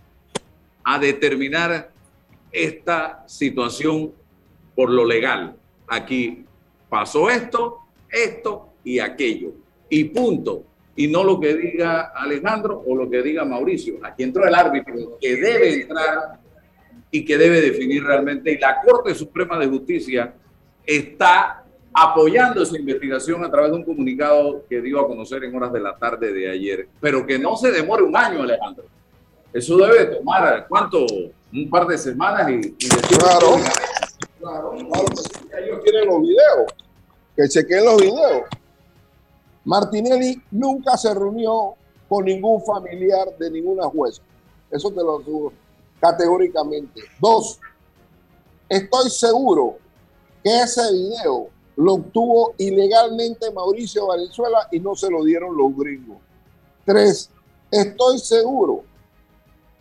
[0.89, 1.91] a determinar
[2.49, 4.13] esta situación
[4.73, 5.57] por lo legal.
[5.85, 6.45] Aquí
[6.87, 9.51] pasó esto, esto y aquello.
[9.89, 10.63] Y punto.
[10.95, 13.99] Y no lo que diga Alejandro o lo que diga Mauricio.
[14.01, 16.39] Aquí entró el árbitro que debe entrar
[17.11, 18.53] y que debe definir realmente.
[18.53, 20.33] Y la Corte Suprema de Justicia
[20.85, 25.73] está apoyando esa investigación a través de un comunicado que dio a conocer en horas
[25.73, 26.87] de la tarde de ayer.
[27.01, 28.85] Pero que no se demore un año, Alejandro.
[29.57, 31.03] Eso debe tomar, ¿cuánto?
[31.51, 33.55] Un par de semanas y, claro,
[34.39, 36.73] claro, ellos tienen los videos,
[37.35, 38.43] que chequen los videos.
[39.65, 41.73] Martinelli nunca se reunió
[42.07, 44.21] con ningún familiar de ninguna jueza.
[44.69, 45.51] Eso te lo digo
[45.99, 47.01] categóricamente.
[47.19, 47.59] Dos,
[48.69, 49.79] estoy seguro
[50.43, 56.17] que ese video lo obtuvo ilegalmente Mauricio Valenzuela y no se lo dieron los gringos.
[56.85, 57.31] Tres,
[57.71, 58.83] estoy seguro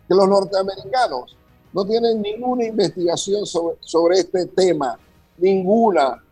[0.08, 1.36] que los norteamericanos
[1.72, 4.98] no tienen ninguna investigación sobre, sobre este tema,
[5.36, 6.22] ninguna,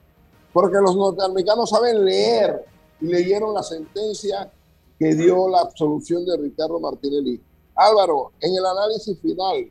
[0.52, 2.64] porque los norteamericanos saben leer
[3.00, 4.50] y leyeron la sentencia
[4.98, 7.40] que dio la absolución de Ricardo Martinelli.
[7.74, 9.70] Álvaro, en el análisis final,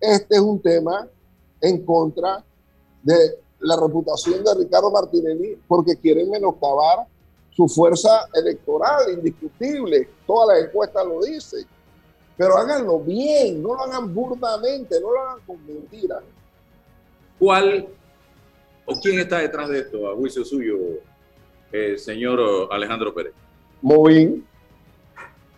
[0.00, 1.06] este es un tema
[1.60, 2.44] en contra
[3.02, 7.06] de la reputación de Ricardo Martinelli porque quieren menoscabar
[7.50, 10.08] su fuerza electoral, indiscutible.
[10.26, 11.66] Todas las encuestas lo dicen.
[12.38, 16.22] Pero háganlo bien, no lo hagan burdamente, no lo hagan con mentiras.
[17.36, 17.88] ¿Cuál
[18.86, 20.76] o quién está detrás de esto, a juicio suyo,
[21.72, 23.34] eh, señor Alejandro Pérez?
[23.82, 24.46] Movín,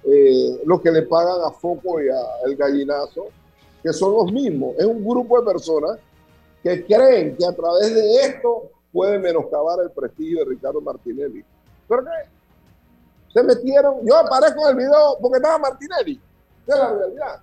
[0.05, 3.27] eh, los que le pagan a Foco y a El Gallinazo,
[3.83, 4.75] que son los mismos.
[4.79, 5.99] Es un grupo de personas
[6.63, 11.45] que creen que a través de esto pueden menoscabar el prestigio de Ricardo Martinelli.
[11.87, 12.11] ¿Por qué?
[13.35, 16.21] Se metieron, yo aparezco en el video porque estaba Martinelli,
[16.67, 17.41] es la realidad.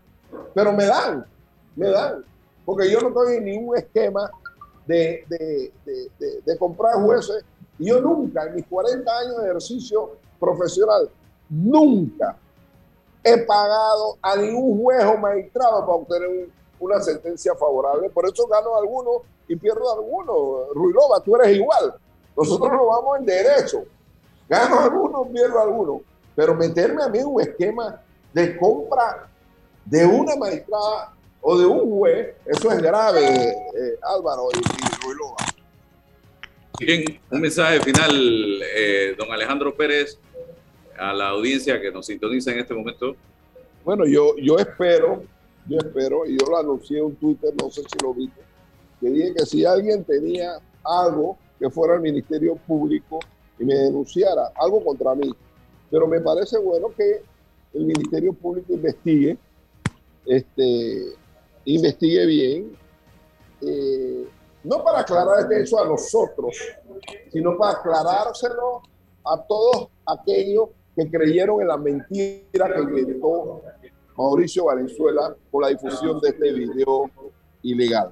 [0.54, 1.26] Pero me dan,
[1.76, 2.24] me dan,
[2.66, 4.30] porque yo no estoy en ningún esquema
[4.86, 7.44] de, de, de, de comprar jueces.
[7.80, 11.10] Yo nunca, en mis 40 años de ejercicio profesional,
[11.50, 12.36] nunca
[13.24, 16.50] he pagado a ningún juez o magistrado para obtener
[16.80, 18.10] una sentencia favorable.
[18.10, 20.70] Por eso gano algunos y pierdo algunos.
[20.74, 21.94] Ruilova, tú eres igual.
[22.36, 23.84] Nosotros no vamos en derecho.
[24.48, 26.02] Gano algunos, pierdo algunos.
[26.36, 28.02] Pero meterme a mí en un esquema
[28.38, 29.28] de compra
[29.84, 35.38] de una magistrada o de un juez, eso es grave, eh, Álvaro y, y Ruilova.
[36.80, 38.12] Bien, un mensaje final,
[38.76, 40.20] eh, don Alejandro Pérez,
[41.00, 43.16] a la audiencia que nos sintoniza en este momento?
[43.84, 45.24] Bueno, yo, yo espero,
[45.68, 48.42] yo espero, y yo lo anuncié en Twitter, no sé si lo viste,
[49.00, 53.18] que dije que si alguien tenía algo que fuera el Ministerio Público
[53.58, 55.34] y me denunciara algo contra mí,
[55.90, 57.24] pero me parece bueno que
[57.74, 59.38] el Ministerio Público investigue,
[60.26, 61.14] este,
[61.66, 62.78] investigue bien,
[63.62, 64.28] eh,
[64.64, 66.58] no para aclarar eso a nosotros,
[67.32, 68.82] sino para aclarárselo
[69.26, 73.62] a todos aquellos que creyeron en la mentira que inventó
[74.18, 77.10] Mauricio Valenzuela con la difusión de este video
[77.62, 78.12] ilegal.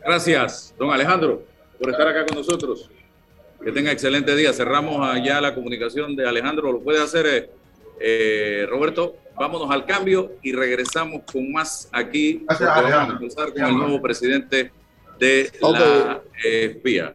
[0.00, 1.42] Gracias, don Alejandro,
[1.78, 2.90] por estar acá con nosotros.
[3.64, 4.52] Que tenga excelente día.
[4.52, 6.70] Cerramos allá la comunicación de Alejandro.
[6.70, 7.50] Lo puede hacer eh,
[7.98, 9.16] eh Roberto.
[9.36, 12.44] Vámonos al cambio y regresamos con más aquí.
[12.46, 13.16] Gracias, vamos a Alejandro.
[13.16, 14.70] empezar con el nuevo presidente
[15.18, 17.14] de la eh, espía.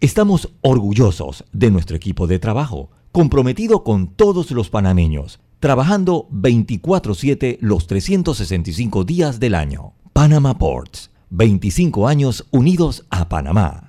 [0.00, 7.86] estamos orgullosos de nuestro equipo de trabajo, comprometido con todos los panameños, trabajando 24/7 los
[7.86, 9.94] 365 días del año.
[10.12, 13.88] Panama Ports, 25 años unidos a Panamá.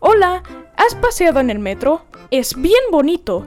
[0.00, 0.42] Hola,
[0.76, 2.02] ¿has paseado en el metro?
[2.30, 3.46] Es bien bonito,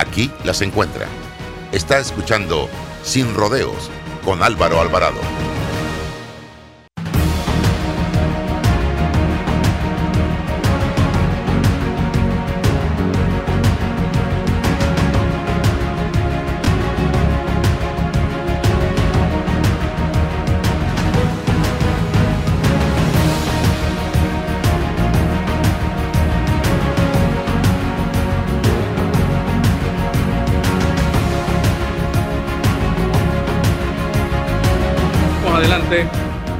[0.00, 1.06] Aquí las encuentra.
[1.72, 2.70] Está escuchando
[3.02, 3.90] Sin Rodeos
[4.24, 5.20] con Álvaro Alvarado.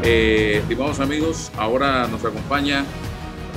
[0.02, 1.50] Eh, estimados amigos.
[1.56, 2.84] Ahora nos acompaña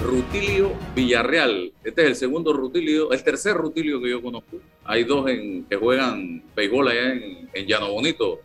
[0.03, 1.71] Rutilio Villarreal.
[1.84, 4.58] Este es el segundo Rutilio, el tercer Rutilio que yo conozco.
[4.84, 8.41] Hay dos en, que juegan béisbol allá en, en Llano Bonito.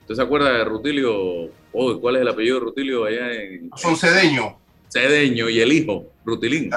[0.00, 1.50] ¿Usted se acuerda de Rutilio?
[1.72, 4.58] Oh, ¿Cuál es el apellido de Rutilio allá en Son cedeño.
[4.88, 6.70] Cedeño y el hijo, Rutilín.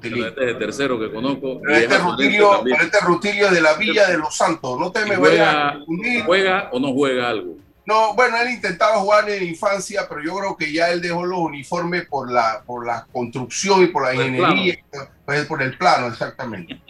[0.00, 1.60] Pero Este es el tercero que conozco.
[1.62, 4.78] Pero este es japonés Rutilio, pero este Rutilio de la Villa de los Santos.
[4.78, 6.24] No te ¿Y me a juega, confundir.
[6.24, 7.56] ¿Juega o no juega algo?
[7.90, 11.26] No, bueno, él intentaba jugar en la infancia, pero yo creo que ya él dejó
[11.26, 14.78] los uniformes por la, por la construcción y por la Por ingeniería,
[15.26, 16.80] pues, por el plano, exactamente.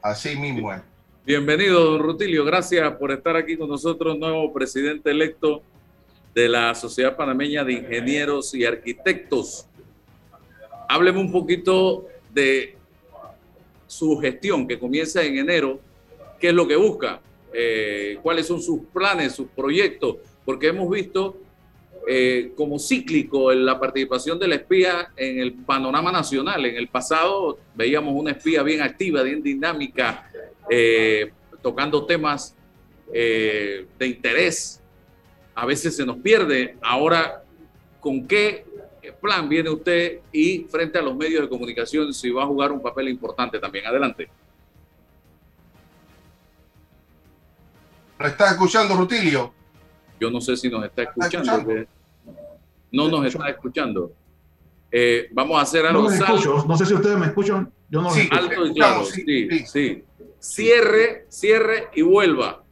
[0.00, 0.80] Así mismo es.
[1.26, 2.42] Bienvenido, don Rutilio.
[2.42, 5.60] Gracias por estar aquí con nosotros, nuevo presidente electo
[6.34, 9.66] de la Sociedad Panameña de Ingenieros y Arquitectos.
[10.88, 12.78] Hábleme un poquito de
[13.86, 15.80] su gestión que comienza en enero.
[16.40, 17.20] ¿Qué es lo que busca?
[17.52, 20.16] Eh, ¿Cuáles son sus planes, sus proyectos?
[20.46, 21.36] Porque hemos visto
[22.08, 26.64] eh, como cíclico la participación de la espía en el panorama nacional.
[26.64, 30.30] En el pasado veíamos una espía bien activa, bien dinámica,
[30.70, 32.54] eh, tocando temas
[33.12, 34.80] eh, de interés.
[35.56, 36.76] A veces se nos pierde.
[36.80, 37.42] Ahora,
[37.98, 38.64] ¿con qué
[39.20, 42.80] plan viene usted y frente a los medios de comunicación si va a jugar un
[42.80, 43.84] papel importante también?
[43.84, 44.28] Adelante.
[48.16, 49.52] ¿Lo estás escuchando, Rutilio?
[50.20, 51.64] Yo no sé si nos está escuchando.
[52.92, 54.12] No nos está escuchando.
[54.90, 56.10] Eh, vamos a hacer No algo.
[56.10, 56.64] escucho.
[56.66, 57.70] No sé si ustedes me escuchan.
[57.90, 58.42] Yo no Sí, escucho.
[58.42, 60.04] Alto y claro, sí, sí, sí,
[60.38, 62.62] Cierre, cierre y vuelva.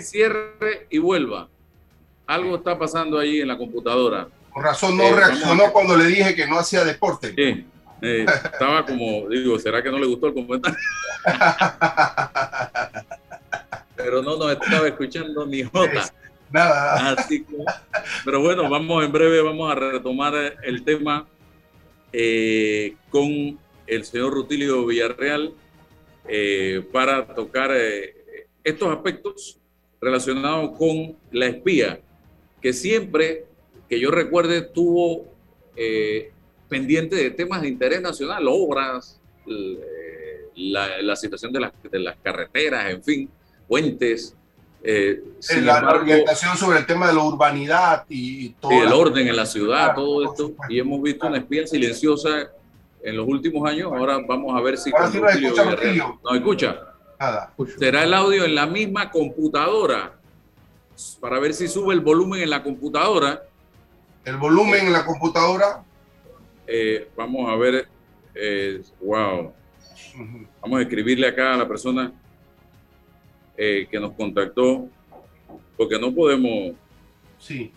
[0.00, 1.48] Cierre y vuelva.
[2.26, 4.28] Algo está pasando ahí en la computadora.
[4.50, 7.34] Con razón no Eh, reaccionó cuando le dije que no hacía deporte.
[7.34, 7.66] Sí,
[8.02, 10.78] eh, estaba como, digo, ¿será que no le gustó el comentario?
[13.96, 16.12] Pero no nos estaba escuchando ni Jota.
[16.52, 17.12] Nada.
[17.12, 17.56] Así que,
[18.24, 21.26] pero bueno, vamos en breve, vamos a retomar el tema
[22.12, 25.54] eh, con el señor Rutilio Villarreal
[26.28, 29.58] eh, para tocar eh, estos aspectos
[30.00, 32.00] relacionados con la espía,
[32.60, 33.46] que siempre,
[33.88, 35.32] que yo recuerde, tuvo
[36.68, 39.20] pendiente de temas de interés nacional, obras,
[40.54, 43.30] la, la situación de las, de las carreteras, en fin,
[43.66, 44.36] puentes.
[44.84, 48.72] Eh, sin la, embargo, orientación sobre el tema de la urbanidad y todo.
[48.72, 50.52] El orden en la ciudad, todo esto.
[50.68, 52.50] Y hemos visto una espía silenciosa
[53.02, 53.92] en los últimos años.
[53.92, 55.34] Ahora vamos a ver si Ahora con sí nos
[55.72, 56.80] Rutilio escucha.
[57.18, 57.54] Nada.
[57.78, 60.14] Será el audio en la misma computadora
[61.20, 63.42] para ver si sube el volumen en la computadora.
[64.24, 65.84] El volumen en la computadora.
[66.66, 67.86] Eh, vamos a ver.
[68.34, 69.52] eh, wow.
[70.60, 72.12] Vamos a escribirle acá a la persona
[73.56, 74.88] eh, que nos contactó,
[75.76, 76.74] porque no podemos.
[77.38, 77.72] Sí.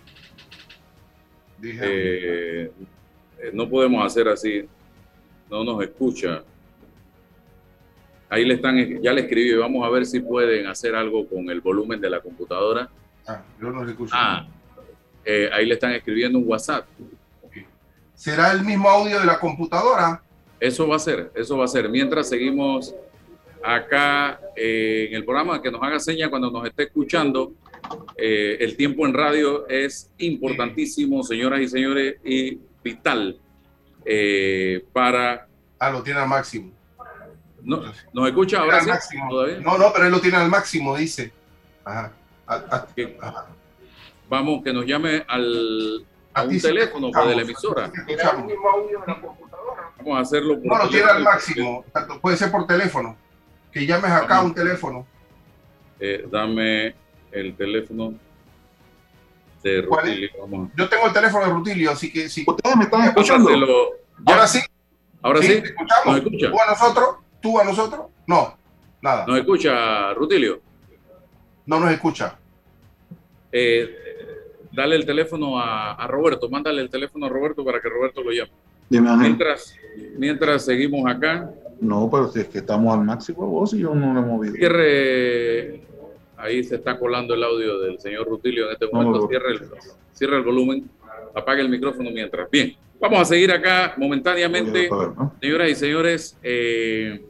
[1.58, 1.82] Dije.
[1.84, 2.72] Eh,
[3.40, 4.66] eh, no podemos hacer así.
[5.50, 6.44] No nos escucha.
[8.30, 11.62] Ahí le están, ya le escribí, vamos a ver si pueden hacer algo con el
[11.62, 12.90] volumen de la computadora.
[13.28, 14.14] Ah, yo no le escucho.
[14.16, 14.48] Ah,
[15.24, 16.88] eh, ahí le están escribiendo un WhatsApp.
[18.16, 20.22] ¿Será el mismo audio de la computadora?
[20.60, 21.90] Eso va a ser, eso va a ser.
[21.90, 22.96] Mientras seguimos
[23.66, 27.54] acá eh, en el programa, que nos haga seña cuando nos esté escuchando.
[28.18, 33.38] Eh, el tiempo en radio es importantísimo, señoras y señores, y vital
[34.06, 35.48] eh, para...
[35.80, 36.72] Ah, lo tiene al máximo.
[37.64, 37.82] No,
[38.14, 38.90] ¿Nos escucha ahora Al sí?
[38.90, 39.30] máximo.
[39.30, 39.60] ¿Todavía?
[39.60, 41.32] No, no, pero él lo tiene al máximo, dice.
[41.84, 42.12] Ajá.
[42.48, 43.48] A- a- Que- ajá.
[44.30, 47.30] Vamos, que nos llame al, a un teléfono escuchamos.
[47.30, 47.92] de la emisora.
[49.98, 51.86] Vamos a hacerlo por No, lo tiene al máximo.
[52.22, 53.18] Puede ser por teléfono.
[53.76, 55.06] Que llames acá un teléfono.
[56.00, 56.96] Eh, dame
[57.30, 58.14] el teléfono
[59.62, 60.12] de ¿Cuál es?
[60.12, 60.30] Rutilio.
[60.40, 60.70] Vamos.
[60.78, 62.46] Yo tengo el teléfono de Rutilio, así que sí.
[62.48, 63.50] Ustedes me están escuchando.
[64.26, 64.62] Ahora sí.
[65.22, 65.62] Ahora sí.
[65.62, 66.06] ¿Te escuchamos?
[66.06, 66.52] ¿Nos escucha?
[66.52, 67.16] ¿Tú a nosotros?
[67.42, 68.06] ¿Tú a nosotros?
[68.26, 68.58] No,
[69.02, 69.26] nada.
[69.28, 70.62] ¿Nos escucha, Rutilio?
[71.66, 72.40] No nos escucha.
[73.52, 73.94] Eh,
[74.72, 76.50] dale el teléfono a, a Roberto.
[76.50, 78.52] Mándale el teléfono a Roberto para que Roberto lo llame.
[78.88, 79.76] Mientras,
[80.18, 84.14] mientras seguimos acá, No, pero si es que estamos al máximo vos y yo no
[84.14, 84.56] lo he movido.
[84.56, 85.82] cierre.
[86.38, 89.20] Ahí se está colando el audio del señor Rutilio en este momento.
[89.20, 89.28] no.
[89.28, 89.62] Cierre, el,
[90.14, 90.90] cierre el volumen.
[91.34, 92.50] Apague el micrófono mientras.
[92.50, 94.90] Bien, vamos a seguir acá momentáneamente.
[95.42, 97.26] Señoras y señores, eh,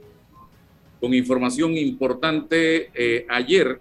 [0.99, 3.79] con información importante, eh, ayer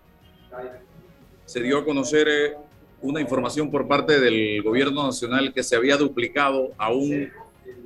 [1.44, 2.54] se dio a conocer eh,
[3.02, 7.30] una información por parte del gobierno nacional que se había duplicado a, un,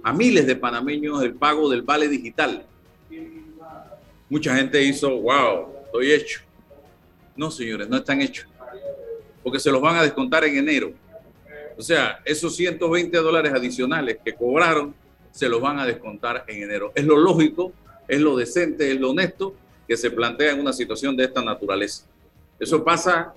[0.02, 2.64] a miles de panameños el pago del vale digital.
[4.28, 6.40] Mucha gente hizo, wow, estoy hecho.
[7.36, 8.46] No, señores, no están hechos,
[9.42, 10.92] porque se los van a descontar en enero.
[11.76, 14.94] O sea, esos 120 dólares adicionales que cobraron,
[15.30, 16.92] se los van a descontar en enero.
[16.94, 17.72] Es lo lógico,
[18.08, 19.54] es lo decente, es lo honesto
[19.86, 22.04] que se plantea en una situación de esta naturaleza.
[22.58, 23.32] Eso pasa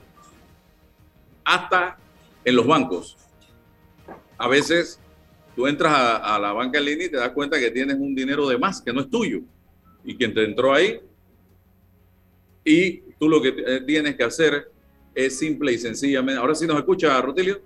[1.43, 1.97] hasta
[2.43, 3.16] en los bancos.
[4.38, 4.99] A veces
[5.56, 8.16] tú entras a, a la banca en línea y te das cuenta que tienes un
[8.16, 9.41] dinero de más que no es tuyo
[10.04, 10.99] y quien te entró ahí.
[12.64, 14.70] Y tú lo que eh, tienes que hacer
[15.14, 16.39] es simple y sencillamente.
[16.39, 17.60] Ahora sí nos escucha, Rutilio.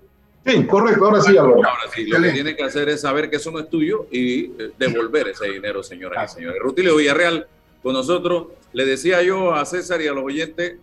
[0.44, 1.56] Sí, correcto, ahora sí, Álvaro.
[1.56, 4.44] Ahora sí, lo que tienes que hacer es saber que eso no es tuyo y
[4.44, 6.60] eh, devolver ese dinero, señoras y señores.
[6.62, 7.46] Rutilio Villarreal
[7.82, 8.48] con nosotros.
[8.72, 10.76] Le decía yo a César y a los oyentes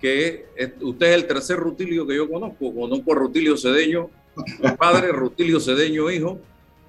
[0.00, 0.46] que
[0.80, 2.74] usted es el tercer Rutilio que yo conozco.
[2.74, 4.10] Conozco a Rutilio Cedeño,
[4.78, 6.38] padre, Rutilio Cedeño, hijo,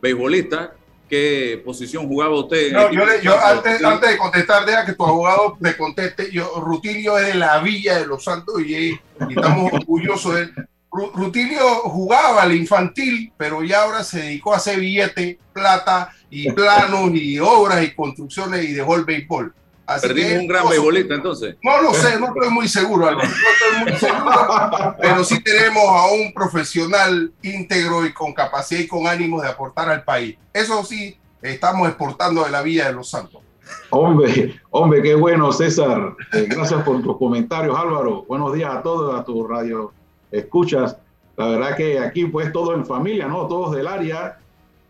[0.01, 0.73] beisbolista.
[1.09, 2.73] ¿Qué posición jugaba usted?
[2.73, 6.29] No, yo, le- yo antes, de contestar, deja que tu abogado me conteste.
[6.31, 10.53] Yo, Rutilio es de la Villa de los Santos y, y estamos orgullosos de él.
[10.91, 16.51] Ru- Rutilio jugaba al infantil, pero ya ahora se dedicó a hacer billete, plata y
[16.51, 19.53] planos y obras y construcciones y dejó el béisbol.
[19.88, 21.55] Así Perdimos que- un gran beisbolista entonces.
[21.63, 23.27] No lo sé, no estoy muy seguro, Álvaro.
[23.27, 28.88] No estoy muy seguro, pero sí tenemos a un profesional íntegro y con capacidad y
[28.88, 30.38] con ánimo de aportar al país.
[30.53, 33.41] Eso sí, estamos exportando de la Villa de los Santos.
[33.89, 36.15] Hombre, hombre, qué bueno, César.
[36.33, 38.23] Eh, gracias por tus comentarios, Álvaro.
[38.27, 39.93] Buenos días a todos, a tu radio
[40.31, 40.97] escuchas.
[41.38, 43.47] La verdad que aquí, pues, todo en familia, ¿no?
[43.47, 44.38] Todos del área.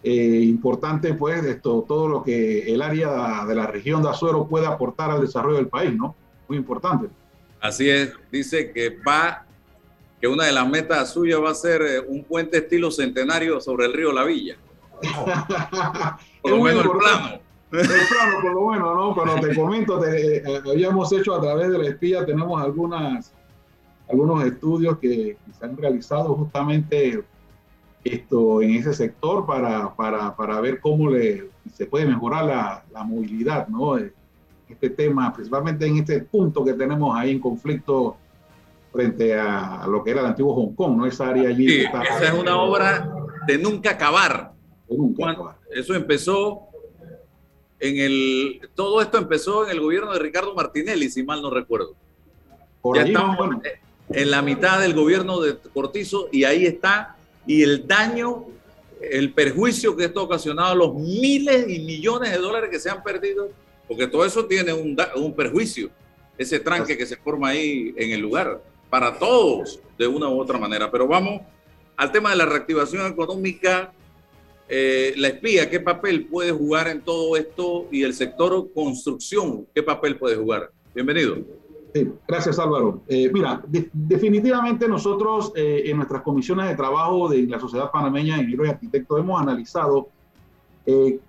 [0.04, 4.66] Eh, importante, pues, esto, todo lo que el área de la región de Azuero puede
[4.68, 6.16] aportar al desarrollo del país, ¿no?
[6.48, 7.08] Muy importante.
[7.60, 9.46] Así es, dice que va,
[10.22, 13.88] que una de las metas suyas va a ser eh, un puente estilo centenario sobre
[13.88, 14.56] el río La Villa.
[16.42, 17.40] Por lo menos el plano.
[17.70, 19.14] El plano, por lo menos, ¿no?
[19.14, 23.34] Cuando te comento, te- eh, habíamos hecho a través de la espía, tenemos algunas,
[24.10, 27.22] algunos estudios que, que se han realizado justamente
[28.08, 33.04] esto en ese sector para, para, para ver cómo le, se puede mejorar la, la
[33.04, 33.98] movilidad, ¿no?
[33.98, 34.14] Eh,
[34.70, 38.18] Este tema, principalmente en este punto que tenemos ahí en conflicto
[38.92, 41.06] frente a lo que era el antiguo Hong Kong, ¿no?
[41.06, 41.68] Esa área allí.
[41.70, 43.10] Sí, está- esa es una obra
[43.48, 44.52] de nunca acabar.
[45.16, 46.62] Cuando- Eso empezó
[47.80, 51.94] en el, todo esto empezó en el gobierno de Ricardo Martinelli, si mal no recuerdo.
[52.82, 53.08] Por ya ¿no?
[53.10, 53.62] estamos Bueno.
[54.10, 57.17] en la mitad del gobierno de Cortizo y ahí está,
[57.48, 58.46] y el daño,
[59.02, 63.02] el perjuicio que esto ha ocasionado, los miles y millones de dólares que se han
[63.02, 63.50] perdido,
[63.88, 65.90] porque todo eso tiene un, un perjuicio,
[66.38, 70.58] ese tranque que se forma ahí en el lugar, para todos, de una u otra
[70.58, 70.92] manera.
[70.92, 71.42] Pero vamos
[71.96, 73.92] al tema de la reactivación económica.
[74.70, 77.88] Eh, la espía, ¿qué papel puede jugar en todo esto?
[77.92, 80.72] Y el sector construcción, ¿qué papel puede jugar?
[80.94, 81.38] Bienvenido.
[82.28, 83.02] Gracias Álvaro.
[83.08, 88.36] Eh, mira, de- definitivamente nosotros eh, en nuestras comisiones de trabajo de la Sociedad Panameña
[88.36, 90.10] de Ingenieros y Arquitectos hemos analizado
[90.86, 91.20] eh,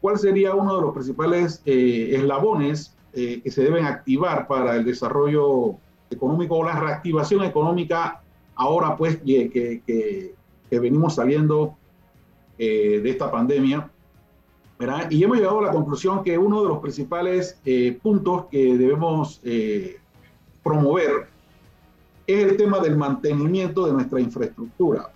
[0.00, 5.76] cuál sería uno de los principales eslabones que se deben activar para el desarrollo
[6.10, 8.20] económico o la reactivación económica
[8.56, 10.34] ahora pues que,
[10.70, 11.76] venimos saliendo
[12.58, 13.90] de esta pandemia.
[15.08, 17.58] Y hemos llegado a la conclusión que uno de los principales
[18.02, 19.40] puntos que debemos
[20.66, 21.28] promover
[22.26, 25.12] es el tema del mantenimiento de nuestra infraestructura.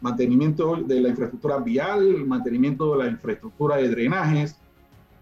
[0.00, 4.56] Mantenimiento de la infraestructura vial, mantenimiento de la infraestructura de drenajes,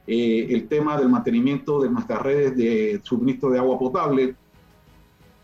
[0.06, 4.34] eh, el tema del mantenimiento de nuestras redes de suministro de agua potable,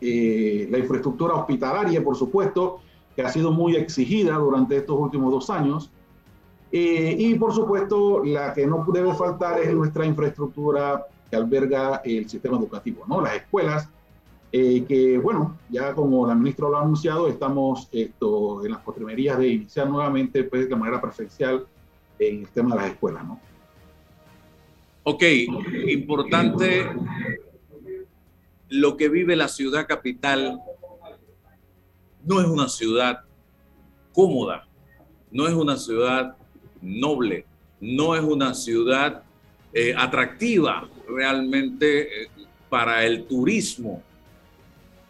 [0.02, 2.80] eh, la infraestructura hospitalaria, por supuesto,
[3.16, 5.90] que ha sido muy exigida durante estos últimos dos años.
[6.70, 12.28] Eh, y por supuesto, la que no debe faltar es nuestra infraestructura que alberga el
[12.28, 13.22] sistema educativo, ¿no?
[13.22, 13.88] Las escuelas,
[14.50, 19.38] eh, que bueno, ya como la ministra lo ha anunciado, estamos esto, en las postrimerías
[19.38, 21.66] de iniciar nuevamente pues, de manera presencial
[22.18, 23.40] en el tema de las escuelas, ¿no?
[25.04, 25.22] Ok,
[25.88, 26.86] importante
[28.68, 30.60] lo que vive la ciudad capital
[32.24, 33.20] no es una ciudad
[34.12, 34.66] cómoda,
[35.30, 36.36] no es una ciudad
[36.82, 37.46] noble,
[37.80, 39.22] no es una ciudad
[39.72, 42.28] eh, atractiva realmente eh,
[42.68, 44.02] para el turismo.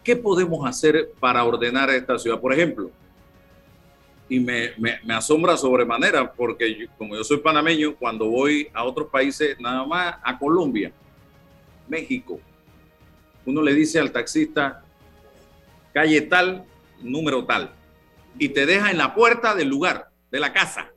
[0.09, 2.39] ¿Qué podemos hacer para ordenar esta ciudad?
[2.39, 2.89] Por ejemplo,
[4.27, 9.55] y me, me, asombra sobremanera, porque como yo soy panameño, cuando voy a otros países,
[9.59, 10.91] nada más a Colombia,
[11.87, 12.39] México,
[13.45, 14.83] uno le dice al taxista,
[15.93, 16.65] calle tal,
[17.03, 17.69] número tal,
[18.39, 20.89] y te deja en la puerta del lugar, de la casa.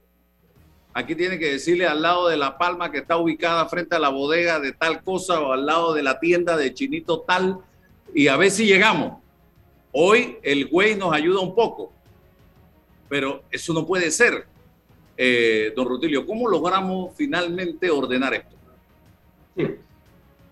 [0.95, 4.09] Aquí tiene que decirle al lado de la palma que está ubicada frente a la
[4.09, 7.59] bodega de tal cosa o al lado de la tienda de chinito tal,
[8.15, 9.15] y a ver si llegamos.
[9.93, 11.93] Hoy el güey nos ayuda un poco,
[13.09, 14.47] pero eso no puede ser.
[15.17, 18.57] Eh, don Rutilio, ¿cómo logramos finalmente ordenar esto?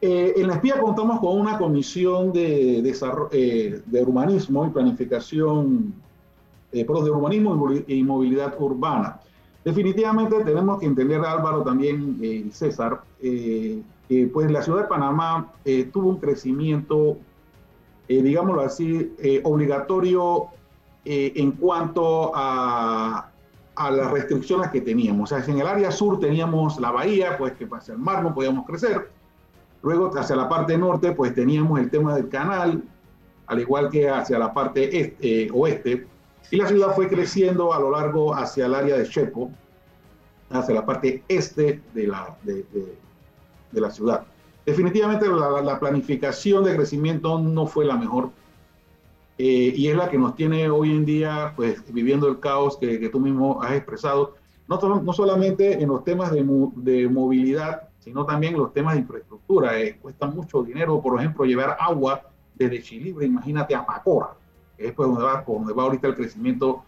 [0.03, 2.79] Eh, en la espía contamos con una comisión de,
[3.33, 5.95] eh, de urbanismo y planificación,
[6.71, 9.21] de urbanismo y movilidad urbana.
[9.65, 13.83] Definitivamente tenemos que entender, Álvaro, también y César, que
[14.33, 15.53] pues la ciudad de Panamá
[15.93, 17.19] tuvo un crecimiento,
[18.17, 19.13] digámoslo así,
[19.45, 20.49] obligatorio
[21.05, 23.31] eh, en cuanto a,
[23.75, 25.33] a, las restricciones que teníamos.
[25.33, 28.35] O sea, en el área sur teníamos la bahía, pues que hacia el mar no
[28.35, 29.11] podíamos crecer.
[29.83, 32.85] Luego, hacia la parte norte, pues teníamos el tema del canal,
[33.47, 36.07] al igual que hacia la parte este, eh, oeste.
[36.51, 39.51] Y la ciudad fue creciendo a lo largo hacia el área de Chepo,
[40.51, 42.67] hacia la parte este de la, de,
[43.73, 44.27] de, la ciudad.
[44.67, 48.31] Definitivamente la, la, planificación de crecimiento no fue la mejor
[49.43, 53.09] eh, y es la que nos tiene hoy en día pues viviendo el caos que,
[53.09, 54.35] tú mismo has expresado,
[54.69, 59.81] no, no solamente en los temas de, movilidad, sino también en los temas de infraestructura.
[59.81, 62.21] Eh, cuesta mucho dinero, por ejemplo, llevar agua
[62.55, 64.35] desde Chilibre, imagínate a Macora,
[64.77, 66.83] que es pues donde va, donde va ahorita el crecimiento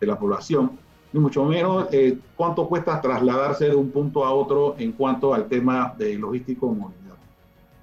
[0.00, 0.78] de la población,
[1.12, 5.46] ni mucho menos eh, cuánto cuesta trasladarse de un punto a otro en cuanto al
[5.46, 6.74] tema de logístico.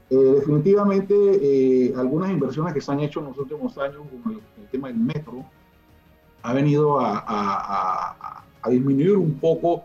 [0.09, 4.67] Eh, definitivamente, eh, algunas inversiones que se han hecho en los últimos años, como el,
[4.69, 5.43] tema del metro,
[6.43, 9.83] ha venido a, disminuir un poco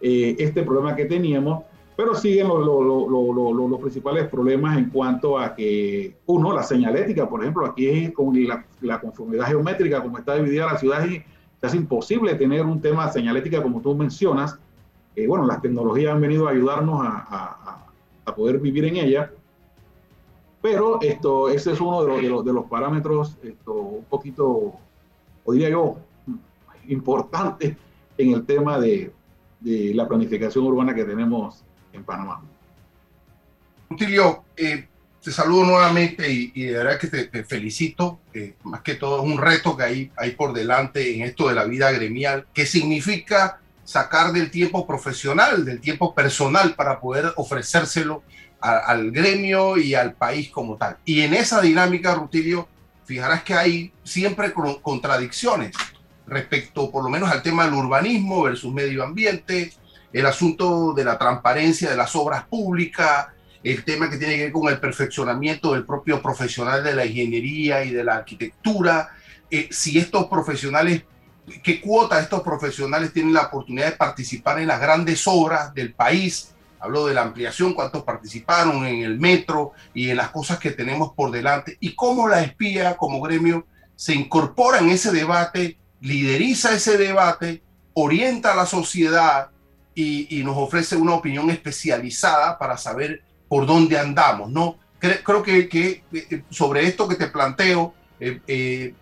[0.00, 1.64] eh, este problema que teníamos,
[1.96, 7.88] pero siguen los principales problemas en cuanto a que, uno, la señalética, por ejemplo, aquí
[7.88, 11.22] es con la, la conformidad geométrica, como está dividida la ciudad, y
[11.62, 14.58] es imposible tener un tema de señalética como tú mencionas.
[15.26, 19.32] bueno, las tecnologías han venido a ayudarnos a poder vivir en ella
[20.60, 24.74] pero esto, ese es uno de los, de los, parámetros esto, un poquito,
[25.44, 25.96] o diría yo,
[26.88, 27.76] importante
[28.16, 29.12] en el tema de,
[29.60, 32.42] de la planificación urbana que tenemos en Panamá.
[33.88, 34.86] Rutilio, eh,
[35.22, 38.20] te saludo nuevamente y, y, de verdad que te, felicito.
[38.32, 41.54] Eh, más que todo es un reto que hay, hay por delante en esto de
[41.54, 48.22] la vida gremial, que significa sacar del tiempo profesional, del tiempo personal para poder ofrecérselo
[48.60, 50.96] al gremio y al país como tal.
[51.04, 52.68] Y en esa dinámica, Rutilio,
[53.04, 54.52] fijarás que hay siempre
[54.82, 55.74] contradicciones
[56.26, 59.72] respecto por lo menos al tema del urbanismo versus medio ambiente,
[60.12, 63.28] el asunto de la transparencia de las obras públicas,
[63.62, 67.84] el tema que tiene que ver con el perfeccionamiento del propio profesional de la ingeniería
[67.84, 69.10] y de la arquitectura,
[69.50, 71.02] eh, si estos profesionales,
[71.62, 76.54] qué cuota estos profesionales tienen la oportunidad de participar en las grandes obras del país,
[76.80, 81.12] Hablo de la ampliación, cuántos participaron en el metro y en las cosas que tenemos
[81.12, 83.66] por delante y cómo la espía como gremio
[83.96, 87.62] se incorpora en ese debate, lideriza ese debate,
[87.94, 89.50] orienta a la sociedad
[89.92, 94.78] y, nos ofrece una opinión especializada para saber por dónde andamos, ¿no?
[95.00, 98.94] Creo que, que eh, sobre esto que te planteo, eh, eh,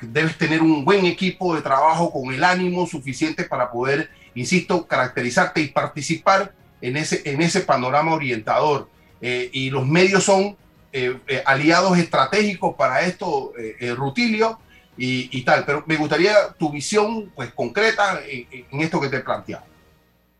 [0.00, 5.60] debes tener un buen equipo de trabajo con el ánimo suficiente para poder, insisto, caracterizarte
[5.60, 8.88] y participar en ese, en ese panorama orientador.
[9.20, 10.56] Eh, y los medios son
[10.92, 13.52] eh, eh, aliados estratégicos para esto,
[13.96, 14.58] Rutilio,
[14.96, 15.64] y, tal.
[15.64, 19.64] Pero me gustaría tu visión pues, concreta en, esto que te he planteado.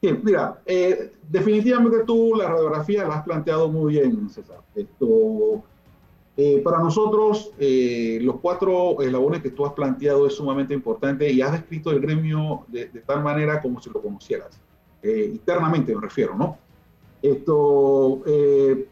[0.02, 0.58] Bien, mira,
[1.28, 4.60] definitivamente tú la radiografía la has planteado muy bien, César.
[4.74, 5.62] Esto,
[6.64, 11.90] para nosotros, los cuatro eslabones que tú has planteado es sumamente importante y has descrito
[11.90, 14.58] el gremio de tal manera como si lo conocieras.
[15.02, 16.58] Eh, internamente me refiero, ¿no?
[17.22, 18.86] Esto, eh,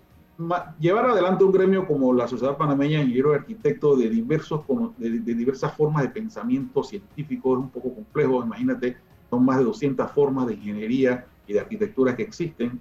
[0.79, 4.63] llevar adelante un gremio como la Sociedad Panameña de Ingenieros y Arquitectos de, diversos,
[4.99, 8.45] de, de, diversas formas de pensamiento científico es un poco complejo.
[8.45, 8.97] Imagínate,
[9.31, 12.81] son más de 200 formas de ingeniería y de arquitectura que existen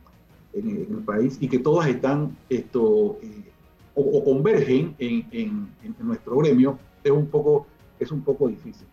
[0.54, 3.44] en, el país y que todas están esto, eh,
[3.96, 7.66] o, convergen en, en, en, nuestro gremio, es un poco,
[8.00, 8.88] es un poco difícil.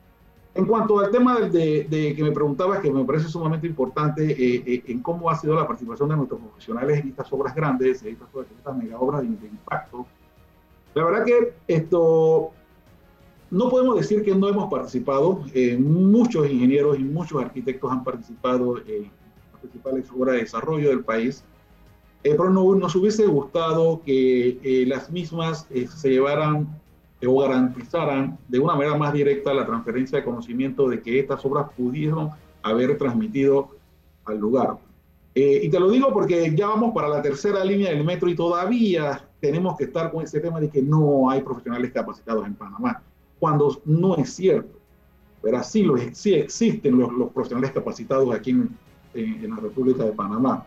[0.55, 4.63] En cuanto al tema de, de, que me preguntabas, que me parece sumamente importante, eh,
[4.65, 8.13] eh, en cómo ha sido la participación de nuestros profesionales en estas obras grandes, en
[8.13, 10.07] estas, estas mega obras de, de, impacto,
[10.95, 12.53] la verdad que esto
[13.51, 15.45] no podemos decir que no hemos participado.
[15.55, 19.11] Eh, muchos ingenieros y muchos arquitectos han participado en
[19.53, 21.43] las principales obras de desarrollo del país.
[22.23, 26.81] pero no, nos hubiese gustado que las mismas se llevaran
[27.27, 31.67] o garantizaran de una manera más directa la transferencia de conocimiento de que estas obras
[31.77, 32.31] pudieron
[32.63, 33.71] haber transmitido
[34.25, 34.79] al lugar.
[35.35, 38.37] Eh, y te lo digo porque ya vamos para la tercera línea del metro y
[38.37, 43.03] todavía tenemos que estar con ese tema de que no hay profesionales capacitados en Panamá,
[43.39, 44.79] cuando no es cierto.
[45.43, 48.71] Pero sí, los, sí existen los, los profesionales capacitados aquí en,
[49.13, 50.67] en, en la República de Panamá.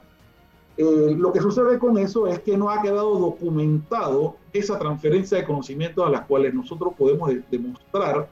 [0.78, 5.44] Eh, lo que sucede con eso es que no ha quedado documentado esa transferencia de
[5.44, 8.30] conocimiento a las cuales nosotros podemos de demostrar,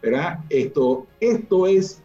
[0.00, 0.38] ¿verdad?
[0.48, 2.00] Esto, esto es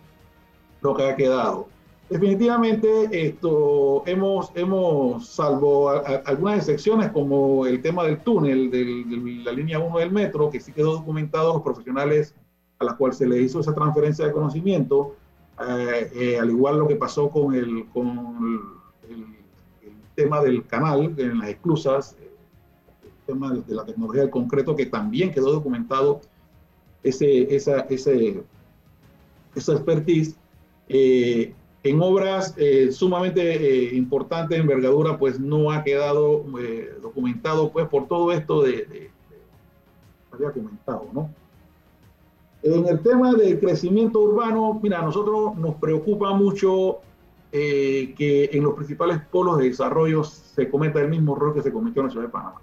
[0.82, 1.68] lo que ha quedado.
[2.10, 5.90] Definitivamente, esto hemos, hemos salvo
[6.26, 10.72] algunas excepciones como el tema del túnel de la línea 1 del metro, que sí
[10.72, 12.34] quedó documentado los profesionales
[12.80, 15.16] a los cuales se le hizo esa transferencia de conocimiento,
[15.68, 18.64] eh, eh, al igual lo que pasó con el, con
[19.10, 19.37] el
[20.18, 22.18] tema del canal en las esclusas,
[23.04, 26.22] el tema de la tecnología del concreto, que también quedó documentado
[27.04, 28.44] ese, esa, ese,
[29.56, 30.36] esa expertise.
[30.90, 31.54] Eh,
[31.84, 36.44] en obras eh, sumamente eh, importantes de envergadura, pues no ha quedado
[37.02, 39.12] documentado, pues por todo esto de, de,
[40.32, 41.30] había comentado, ¿no?
[42.64, 47.02] En el tema del crecimiento urbano, mira, a nosotros nos preocupa mucho
[47.52, 51.72] eh, que en los principales polos de desarrollo se cometa el mismo error que se
[51.72, 52.62] cometió en la ciudad de Panamá.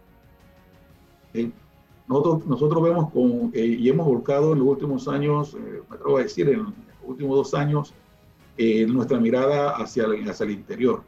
[2.06, 6.18] Nosotros, nosotros vemos con, eh, y hemos volcado en los últimos años, eh, me atrevo
[6.18, 6.72] a decir, en los
[7.02, 7.94] últimos dos años,
[8.86, 11.02] nuestra mirada hacia el, hacia el interior.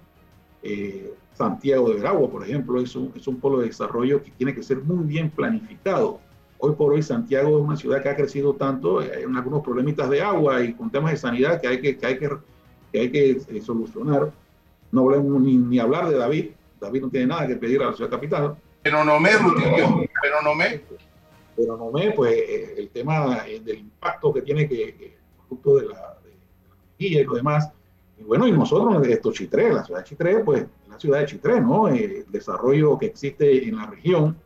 [1.35, 4.62] Santiago de Veragua, por ejemplo, es un, es un polo de desarrollo que tiene que
[4.62, 6.18] ser muy bien planificado.
[6.59, 10.22] Hoy por hoy Santiago es una ciudad que ha crecido tanto, hay algunos problemitas de
[10.22, 12.31] agua y con temas de sanidad que hay que, que, hay que
[12.97, 14.32] que hay que eh, solucionar.
[14.90, 16.51] No hablemos ni, ni, hablar de David.
[16.80, 18.57] David no tiene nada que pedir a la ciudad capital.
[18.82, 20.80] Pero no me, Rutilio, pero no me.
[21.57, 25.86] Pero no me, pues eh, el tema eh, del impacto que tiene que, producto de
[25.88, 26.34] la, de
[26.99, 27.70] y lo demás.
[28.18, 31.61] Y bueno, y nosotros, esto Chitré, la ciudad de Chitré, pues la ciudad de Chitré,
[31.61, 31.88] ¿no?
[31.88, 34.36] El desarrollo que existe en la región,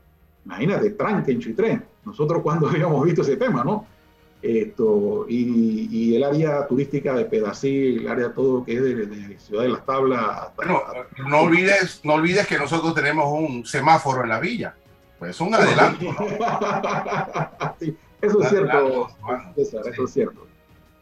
[0.45, 1.83] imagínate, tranque en Chitré.
[2.05, 3.87] Nosotros cuando habíamos visto ese tema, ¿no?
[4.43, 9.39] Esto, y, y, el área turística de Pedací, el área todo que es de, de
[9.39, 10.21] Ciudad de las Tablas.
[10.21, 10.83] Hasta, bueno,
[11.29, 14.75] no olvides, no olvides que nosotros tenemos un semáforo en la villa.
[15.19, 16.05] Pues es un adelanto.
[16.05, 16.17] ¿no?
[17.81, 19.09] sí, eso es cierto,
[19.55, 20.47] César, eso es cierto.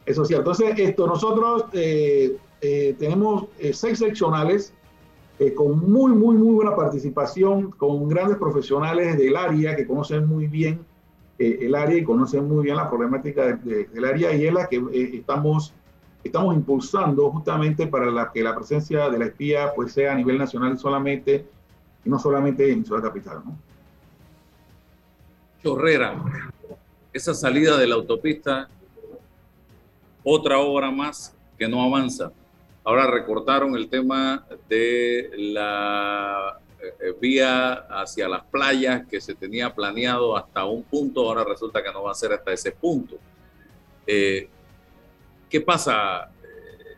[0.05, 0.51] Eso es cierto.
[0.51, 4.73] Entonces, esto, nosotros eh, eh, tenemos eh, seis seccionales
[5.39, 10.49] eh, con muy, muy, muy buena participación, con grandes profesionales del área que conocen muy
[10.49, 10.81] bien
[11.39, 14.53] eh, el área y conocen muy bien la problemática de, de, del área y es
[14.53, 15.73] la que eh, estamos,
[16.25, 20.79] estamos impulsando justamente para que la presencia de la espía pues sea a nivel nacional
[20.79, 21.47] solamente
[22.05, 23.43] y no solamente en Ciudad Capital.
[23.45, 23.57] ¿no?
[25.63, 26.17] Chorrera,
[27.13, 28.69] esa salida de la autopista,
[30.25, 32.33] otra obra más que no avanza.
[32.85, 36.28] Ahora recortaron el tema de la
[37.19, 41.93] eh, vía hacia las playas que se tenía planeado hasta un punto, ahora resulta que
[41.93, 43.17] no va a ser hasta ese punto.
[44.07, 44.49] Eh,
[45.49, 46.31] ¿Qué pasa?
[46.43, 46.97] Eh,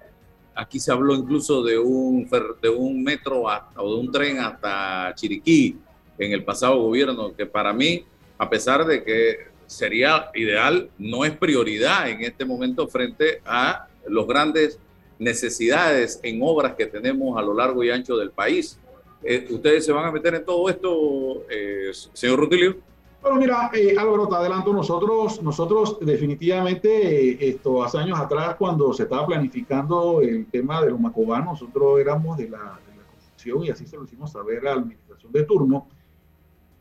[0.55, 2.29] aquí se habló incluso de un,
[2.63, 5.79] de un metro hasta, o de un tren hasta Chiriquí
[6.19, 8.05] en el pasado gobierno, que para mí,
[8.39, 14.27] a pesar de que sería ideal, no es prioridad en este momento frente a los
[14.27, 14.79] grandes
[15.21, 18.80] necesidades en obras que tenemos a lo largo y ancho del país.
[19.23, 22.77] Eh, ¿Ustedes se van a meter en todo esto, eh, señor Rutilio?
[23.21, 28.95] Bueno, mira, eh, Álvaro, te adelanto, nosotros, nosotros definitivamente, eh, esto hace años atrás, cuando
[28.95, 33.65] se estaba planificando el tema de los macobanos, nosotros éramos de la, de la construcción
[33.65, 35.87] y así se lo hicimos saber a la administración de turno,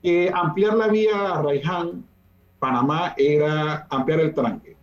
[0.01, 2.05] que ampliar la vía a Raiján,
[2.57, 4.77] Panamá, era ampliar el tranque,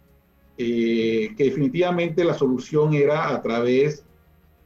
[0.58, 4.04] que definitivamente la solución era a través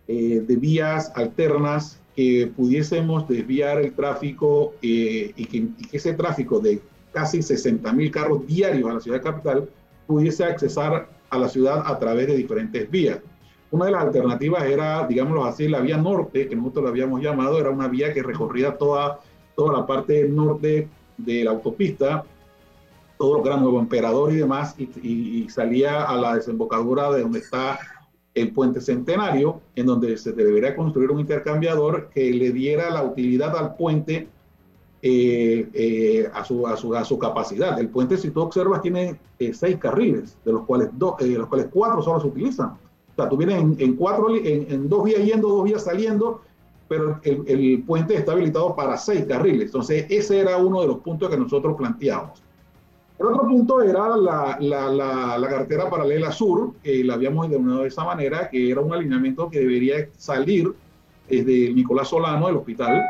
[0.09, 6.59] de vías alternas que pudiésemos desviar el tráfico eh, y, que, y que ese tráfico
[6.61, 6.81] de
[7.13, 9.69] casi 60 mil carros diarios a la ciudad capital
[10.07, 13.19] pudiese accesar a la ciudad a través de diferentes vías.
[13.71, 17.59] Una de las alternativas era, digámoslo así, la vía norte, que nosotros la habíamos llamado,
[17.61, 19.21] era una vía que recorría toda,
[19.55, 22.25] toda la parte norte de la autopista,
[23.17, 27.23] todo que era Nuevo Emperador y demás, y, y- y salía a la desembocadura de
[27.23, 27.79] donde está
[28.35, 33.57] el puente centenario, en donde se debería construir un intercambiador que le diera la utilidad
[33.57, 34.29] al puente
[35.03, 37.79] eh, eh, a, su, a, su, a su capacidad.
[37.81, 41.49] El puente, si tú observas, tiene eh, seis carriles, de los cuales, dos, de los
[41.49, 42.69] cuales cuatro solo se utilizan.
[42.69, 46.43] O sea, tú vienes en, cuatro, en, dos vías yendo, dos vías saliendo,
[46.87, 49.67] pero el, el puente está habilitado para seis carriles.
[49.67, 52.43] Entonces, ese era uno de los puntos que nosotros planteamos.
[53.21, 57.83] El otro punto era la, la, la, la carretera paralela sur, que la habíamos denominado
[57.83, 60.73] de esa manera, que era un alineamiento que debería salir
[61.29, 63.03] desde Nicolás Solano, el hospital,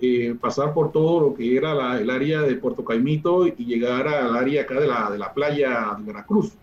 [0.00, 4.08] eh, pasar por todo lo que era la- el área de Puerto Caimito y llegar
[4.08, 6.54] al área acá de la, de la playa de Veracruz.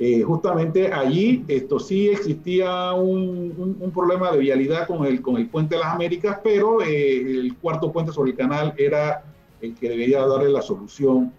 [0.00, 5.36] Eh, justamente allí esto sí existía un, un- un problema de vialidad con el, con
[5.36, 9.22] el puente de las Américas, pero eh, el cuarto puente sobre el canal era
[9.60, 11.32] el que debería darle la solución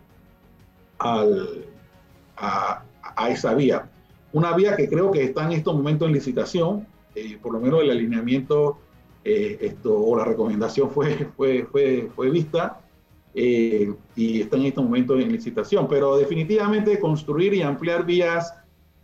[1.06, 2.84] a,
[3.30, 3.90] esa vía.
[4.34, 7.82] Una vía que creo que está en estos momentos en licitación, eh, por lo menos
[7.82, 8.80] el alineamiento
[9.28, 12.80] eh, esto, o la recomendación fue, fue, fue, fue vista
[13.34, 15.88] eh, y está en estos momentos en licitación.
[15.88, 18.54] Pero definitivamente construir y ampliar vías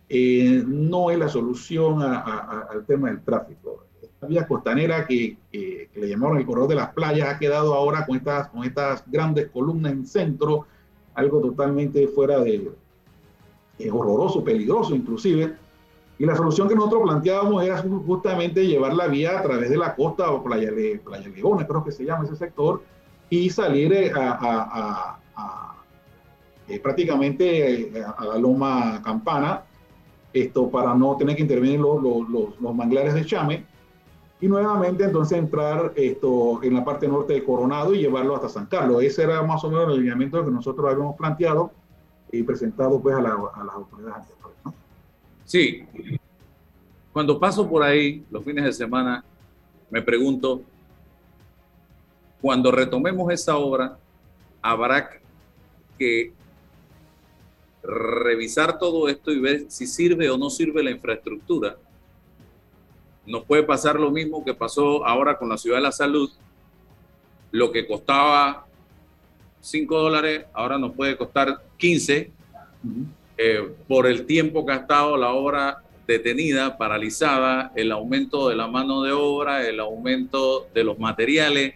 [0.08, 3.86] eh, no es la solución al tema del tráfico.
[4.00, 8.16] Esta vía costanera que le llamaron el corredor de las playas ha quedado ahora con
[8.16, 10.66] estas, con estas grandes columnas en centro,
[11.14, 12.70] algo totalmente fuera de
[13.78, 15.54] eh, horroroso, peligroso inclusive.
[16.18, 19.76] Y la solución que nosotros planteábamos era ju- justamente llevar la vía a través de
[19.76, 22.82] la costa o Playa, Le- Playa Leona, creo que se llama ese sector,
[23.30, 25.18] y salir eh, a,
[26.68, 29.62] eh, prácticamente eh, a la loma campana,
[30.32, 33.64] esto para no tener que intervenir los manglares de Chame,
[34.42, 38.66] y nuevamente entonces entrar esto en la parte norte de Coronado y llevarlo hasta San
[38.66, 39.02] Carlos.
[39.02, 41.70] Ese era más o menos el alineamiento que nosotros habíamos planteado
[42.30, 44.26] y presentado pues a, la- a las autoridades.
[44.64, 44.74] ¿no?
[45.44, 45.84] Sí.
[47.12, 49.24] Cuando paso por ahí los fines de semana,
[49.90, 50.62] me pregunto,
[52.40, 53.96] cuando retomemos esa obra,
[54.60, 55.08] habrá
[55.98, 56.32] que
[57.82, 61.76] revisar todo esto y ver si sirve o no sirve la infraestructura.
[63.26, 66.30] Nos puede pasar lo mismo que pasó ahora con la Ciudad de la Salud.
[67.50, 68.66] Lo que costaba
[69.60, 72.32] 5 dólares, ahora nos puede costar 15
[73.38, 78.66] eh, por el tiempo que ha estado la obra detenida, paralizada, el aumento de la
[78.66, 81.74] mano de obra, el aumento de los materiales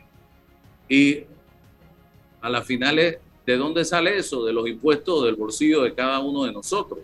[0.89, 1.25] y
[2.41, 4.45] a las finales, ¿de dónde sale eso?
[4.45, 7.01] De los impuestos del bolsillo de cada uno de nosotros.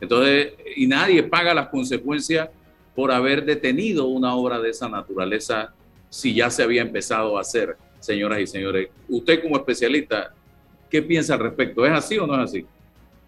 [0.00, 2.48] Entonces, y nadie paga las consecuencias
[2.98, 5.72] por haber detenido una obra de esa naturaleza
[6.10, 8.88] si ya se había empezado a hacer, señoras y señores.
[9.08, 10.34] Usted como especialista,
[10.90, 11.86] ¿qué piensa al respecto?
[11.86, 12.66] ¿Es así o no es así?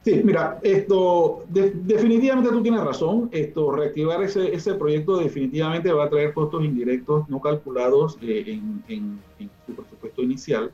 [0.05, 3.29] Sí, mira, esto de- definitivamente tú tienes razón.
[3.31, 8.83] Esto reactivar ese, ese proyecto definitivamente va a traer costos indirectos no calculados eh, en,
[8.89, 10.73] en- en su presupuesto inicial,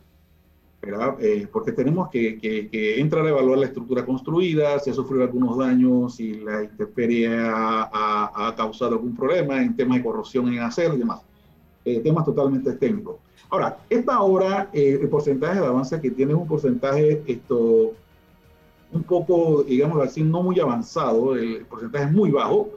[0.86, 1.16] ¿verdad?
[1.20, 5.22] Eh, porque tenemos que, que- que entrar a evaluar la estructura construida, si ha sufrido
[5.24, 10.48] algunos daños, si la intemperie ha, ha- ha causado algún problema en temas de corrosión
[10.52, 11.20] en acero y demás.
[11.84, 13.16] Eh, temas totalmente técnicos.
[13.48, 17.92] Ahora, esta obra, eh, el porcentaje de avance que tiene es un porcentaje esto,
[18.92, 22.70] un poco, digámoslo así, no muy avanzado, el porcentaje es muy bajo.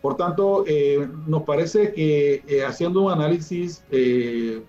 [0.00, 4.62] Por tanto, eh, nos parece que eh, haciendo un análisis eh,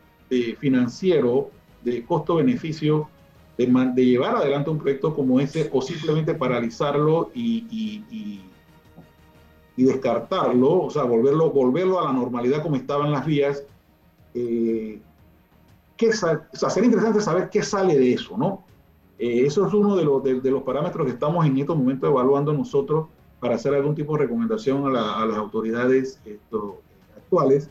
[0.59, 1.51] financiero
[1.91, 3.09] de costo-beneficio,
[3.57, 3.65] de,
[4.05, 8.43] llevar adelante un proyecto como ese o simplemente paralizarlo y, y- y-
[9.83, 13.63] descartarlo, o sea, volverlo, volverlo a la normalidad como estaban las vías,
[14.33, 14.99] eh,
[15.95, 18.63] ¿qué o sea, sería interesante saber qué sale de eso, ¿no?
[19.19, 22.53] Eh, eso es uno de los, de, los parámetros que estamos en estos momentos evaluando
[22.53, 23.07] nosotros
[23.39, 26.19] para hacer algún tipo de recomendación a, la- a las autoridades
[27.15, 27.69] actuales,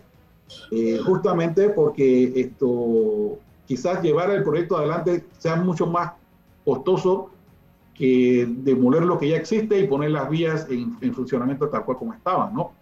[0.71, 6.13] eh, justamente porque esto quizás llevar el proyecto adelante sea mucho más
[6.65, 7.31] costoso
[7.95, 11.97] que demoler lo que ya existe y poner las vías en, en funcionamiento tal cual
[11.97, 12.73] como estaban, ¿no?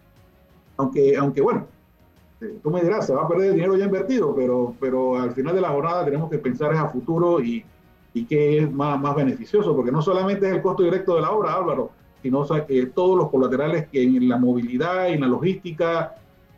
[0.77, 1.67] Aunque, aunque bueno,
[2.41, 5.31] eh, tú me dirás, se va a perder el dinero ya invertido, pero, pero al
[5.31, 7.63] final de la jornada tenemos que pensar es a futuro y,
[8.13, 11.31] y qué es más, más beneficioso, porque no solamente es el costo directo de la
[11.31, 15.27] obra, Álvaro, sino o sea, que todos los colaterales que en la movilidad, en la
[15.27, 16.15] logística,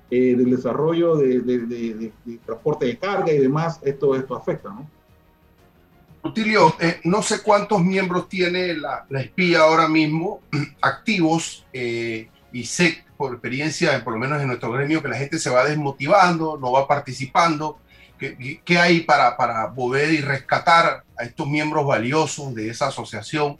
[0.09, 4.69] eh, del desarrollo de, de- de- de- transporte de carga y demás, esto, esto afecta,
[4.69, 4.89] ¿no?
[6.23, 10.41] Rutilio, eh, no sé cuántos miembros tiene la, la espía ahora mismo
[10.81, 15.39] activos eh, y sé por experiencia, por lo menos en nuestro gremio, que la gente
[15.39, 17.79] se va desmotivando, no va participando.
[18.19, 23.57] ¿Qué, qué hay para, para volver y rescatar a estos miembros valiosos de esa asociación?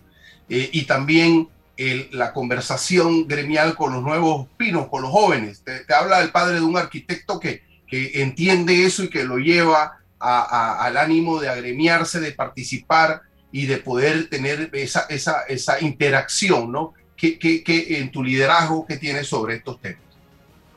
[0.49, 1.47] Eh, y también
[1.77, 5.61] el- la conversación gremial con los nuevos pinos, con los jóvenes.
[5.63, 9.37] Te, te habla el padre de un arquitecto que, que entiende eso y que lo
[9.37, 13.21] lleva a- a- al ánimo de agremiarse, de participar
[13.51, 16.93] y de poder tener esa, esa, esa interacción, ¿no?
[17.15, 20.01] ¿Qué, qué, qué en tu liderazgo que tienes sobre estos temas?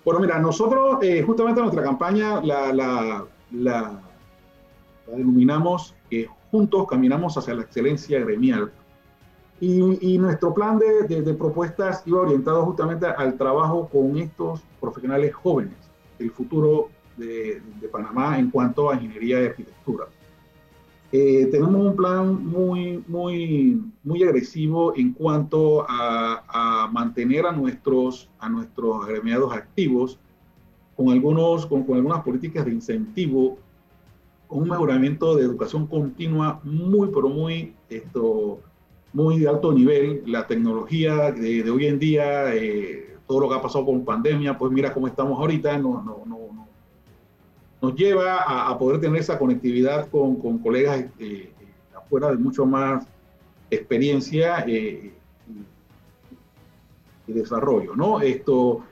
[0.04, 4.00] Bueno, mira, nosotros eh, justamente nuestra campaña la, la, la-
[5.08, 8.72] la denominamos que juntos caminamos hacia la excelencia gremial.
[9.60, 14.62] Y, y nuestro plan de, de- de propuestas iba orientado justamente al trabajo con estos
[14.80, 15.74] profesionales jóvenes,
[16.18, 20.06] el futuro de, de Panamá en cuanto a ingeniería y arquitectura.
[21.12, 26.44] Eh, tenemos un plan muy, muy, muy agresivo en cuanto a,
[26.84, 30.18] a mantener a nuestros, a nuestros agremiados activos
[30.96, 33.58] con, algunos, con, con algunas políticas de incentivo,
[34.46, 38.60] con un mejoramiento de educación continua muy, pero muy, esto,
[39.12, 40.22] muy de alto nivel.
[40.26, 44.72] La tecnología de, hoy en día, eh, todo lo que ha pasado con pandemia, pues
[44.72, 46.68] mira cómo estamos ahorita, no, no, no, no-
[47.82, 51.52] nos lleva a, poder tener esa conectividad con, con colegas eh, eh,
[51.96, 53.06] afuera de mucho más
[53.70, 55.12] experiencia y,
[57.26, 58.20] desarrollo, ¿no?
[58.20, 58.82] Esto,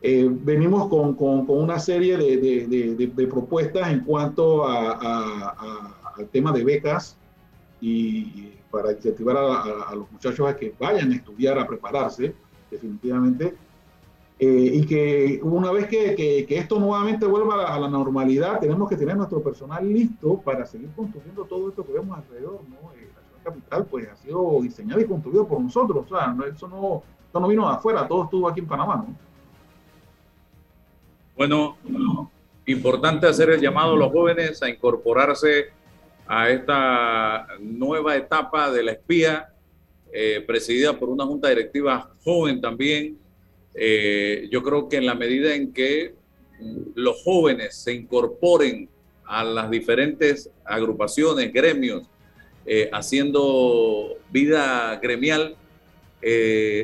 [0.00, 7.16] venimos con, con- una serie de, de- de- propuestas en cuanto al tema de becas
[7.80, 12.34] y para incentivar a, a- a los muchachos a que vayan a estudiar, a prepararse,
[12.70, 13.54] definitivamente.
[14.38, 17.88] Eh, y que una vez que, que- que esto nuevamente vuelva a la, a la
[17.88, 22.60] normalidad, tenemos que tener nuestro personal listo para seguir construyendo todo esto que vemos alrededor.
[22.68, 22.92] ¿no?
[22.92, 26.04] Eh, la ciudad capital pues, ha sido diseñada y construida por nosotros.
[26.10, 29.06] O sea, no- eso, no, eso no vino de afuera, todo estuvo aquí en Panamá.
[29.08, 29.14] ¿no?
[31.36, 31.76] Bueno,
[32.66, 35.66] importante hacer el llamado a los jóvenes a incorporarse
[36.28, 39.48] a esta nueva etapa de la espía,
[40.12, 43.18] eh, presidida por una junta directiva joven también.
[43.74, 46.14] Eh, yo creo que en la medida en que
[46.58, 48.88] mm, los jóvenes se incorporen
[49.24, 52.08] a las diferentes agrupaciones, gremios,
[52.64, 55.56] eh, haciendo vida gremial,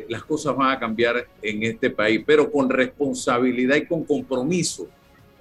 [0.08, 4.86] las cosas van a cambiar en este país, pero con responsabilidad y con compromiso,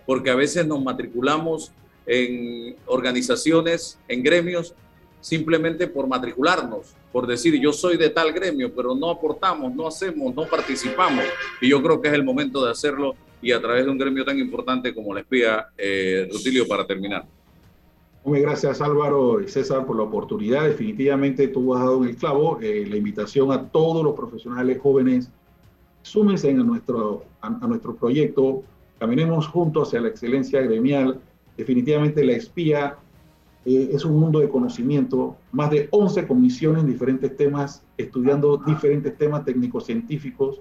[0.08, 1.72] porque a veces nos matriculamos
[2.06, 4.74] en organizaciones, en gremios,
[5.22, 10.34] simplemente por matricularnos, por decir yo soy de tal gremio, pero no aportamos, no hacemos,
[10.36, 11.24] no participamos.
[11.62, 14.26] Y yo creo que es el momento de hacerlo y a través de un gremio
[14.26, 17.26] tan importante como la espía, eh, Rutilio, para terminar.
[18.24, 20.66] Muy gracias Álvaro y César por la oportunidad.
[20.66, 25.32] Definitivamente tú has dado en el clavo eh, la invitación a todos los profesionales jóvenes.
[26.04, 28.64] Súmense a nuestro, a, a nuestro proyecto.
[29.00, 31.20] Caminemos juntos hacia la excelencia gremial.
[31.62, 32.96] Definitivamente la espía
[33.66, 35.36] eh, es un mundo de conocimiento.
[35.52, 40.60] Más de 11 comisiones en diferentes temas, estudiando diferentes temas técnicos científicos.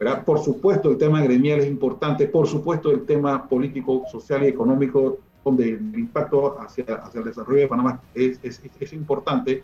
[0.00, 0.24] ¿verdad?
[0.24, 2.26] Por supuesto, el tema gremial es importante.
[2.26, 6.84] Por supuesto, el tema político, social y económico donde el impacto hacia,
[7.14, 8.40] el desarrollo de Panamá es,
[8.92, 9.62] importante.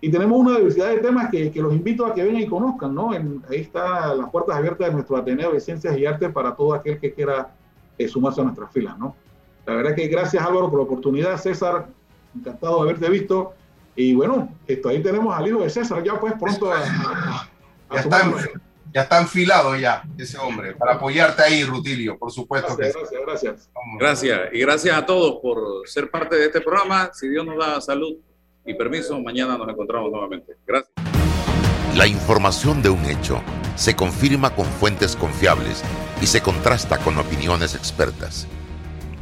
[0.00, 3.12] Y tenemos una diversidad de temas que, los invito a que vengan y conozcan, ¿no?
[3.12, 6.72] En- ahí están las puertas abiertas de nuestro Ateneo de Ciencias y Artes para todo
[6.72, 7.54] aquel que quiera
[7.98, 8.96] eh, sumarse a nuestras filas.
[9.66, 11.86] La verdad que gracias Álvaro por la oportunidad, César,
[12.36, 13.54] encantado de haberte visto.
[13.96, 17.48] Y bueno, esto ahí tenemos al hijo de César, ya pues pronto a, a-
[17.88, 18.32] a Ya está,
[18.92, 22.98] ya está enfilado ya ese hombre, para apoyarte ahí, Rutilio, por supuesto que sí.
[22.98, 23.70] Gracias, gracias.
[23.98, 24.40] Gracias.
[24.52, 25.58] Y gracias a todos por
[25.88, 27.10] ser parte de este programa.
[27.14, 28.14] Si Dios nos da salud
[28.66, 30.56] y permiso, mañana nos encontramos nuevamente.
[30.66, 30.90] Gracias.
[31.96, 33.40] La información de un hecho
[33.76, 35.84] se confirma con fuentes confiables
[36.20, 38.48] y se contrasta con opiniones expertas.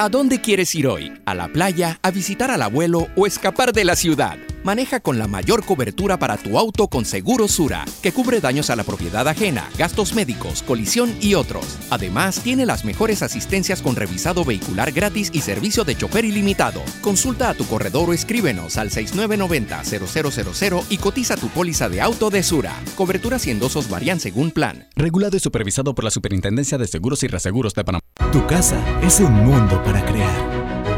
[0.00, 1.12] ¿A dónde quieres ir hoy?
[1.26, 1.98] ¿A la playa?
[2.00, 4.38] ¿A visitar al abuelo o escapar de la ciudad?
[4.64, 8.76] Maneja con la mayor cobertura para tu auto con Seguro Sura, que cubre daños a
[8.76, 11.76] la propiedad ajena, gastos médicos, colisión y otros.
[11.90, 16.80] Además, tiene las mejores asistencias con revisado vehicular gratis y servicio de chofer ilimitado.
[17.02, 22.42] Consulta a tu corredor o escríbenos al 6990-0000 y cotiza tu póliza de auto de
[22.42, 22.72] Sura.
[22.96, 24.88] Coberturas y endosos varían según plan.
[24.96, 28.00] Regulado y supervisado por la Superintendencia de Seguros y Reaseguros de Panamá.
[28.32, 30.30] Tu casa es un mundo para crear,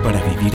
[0.03, 0.51] para vivir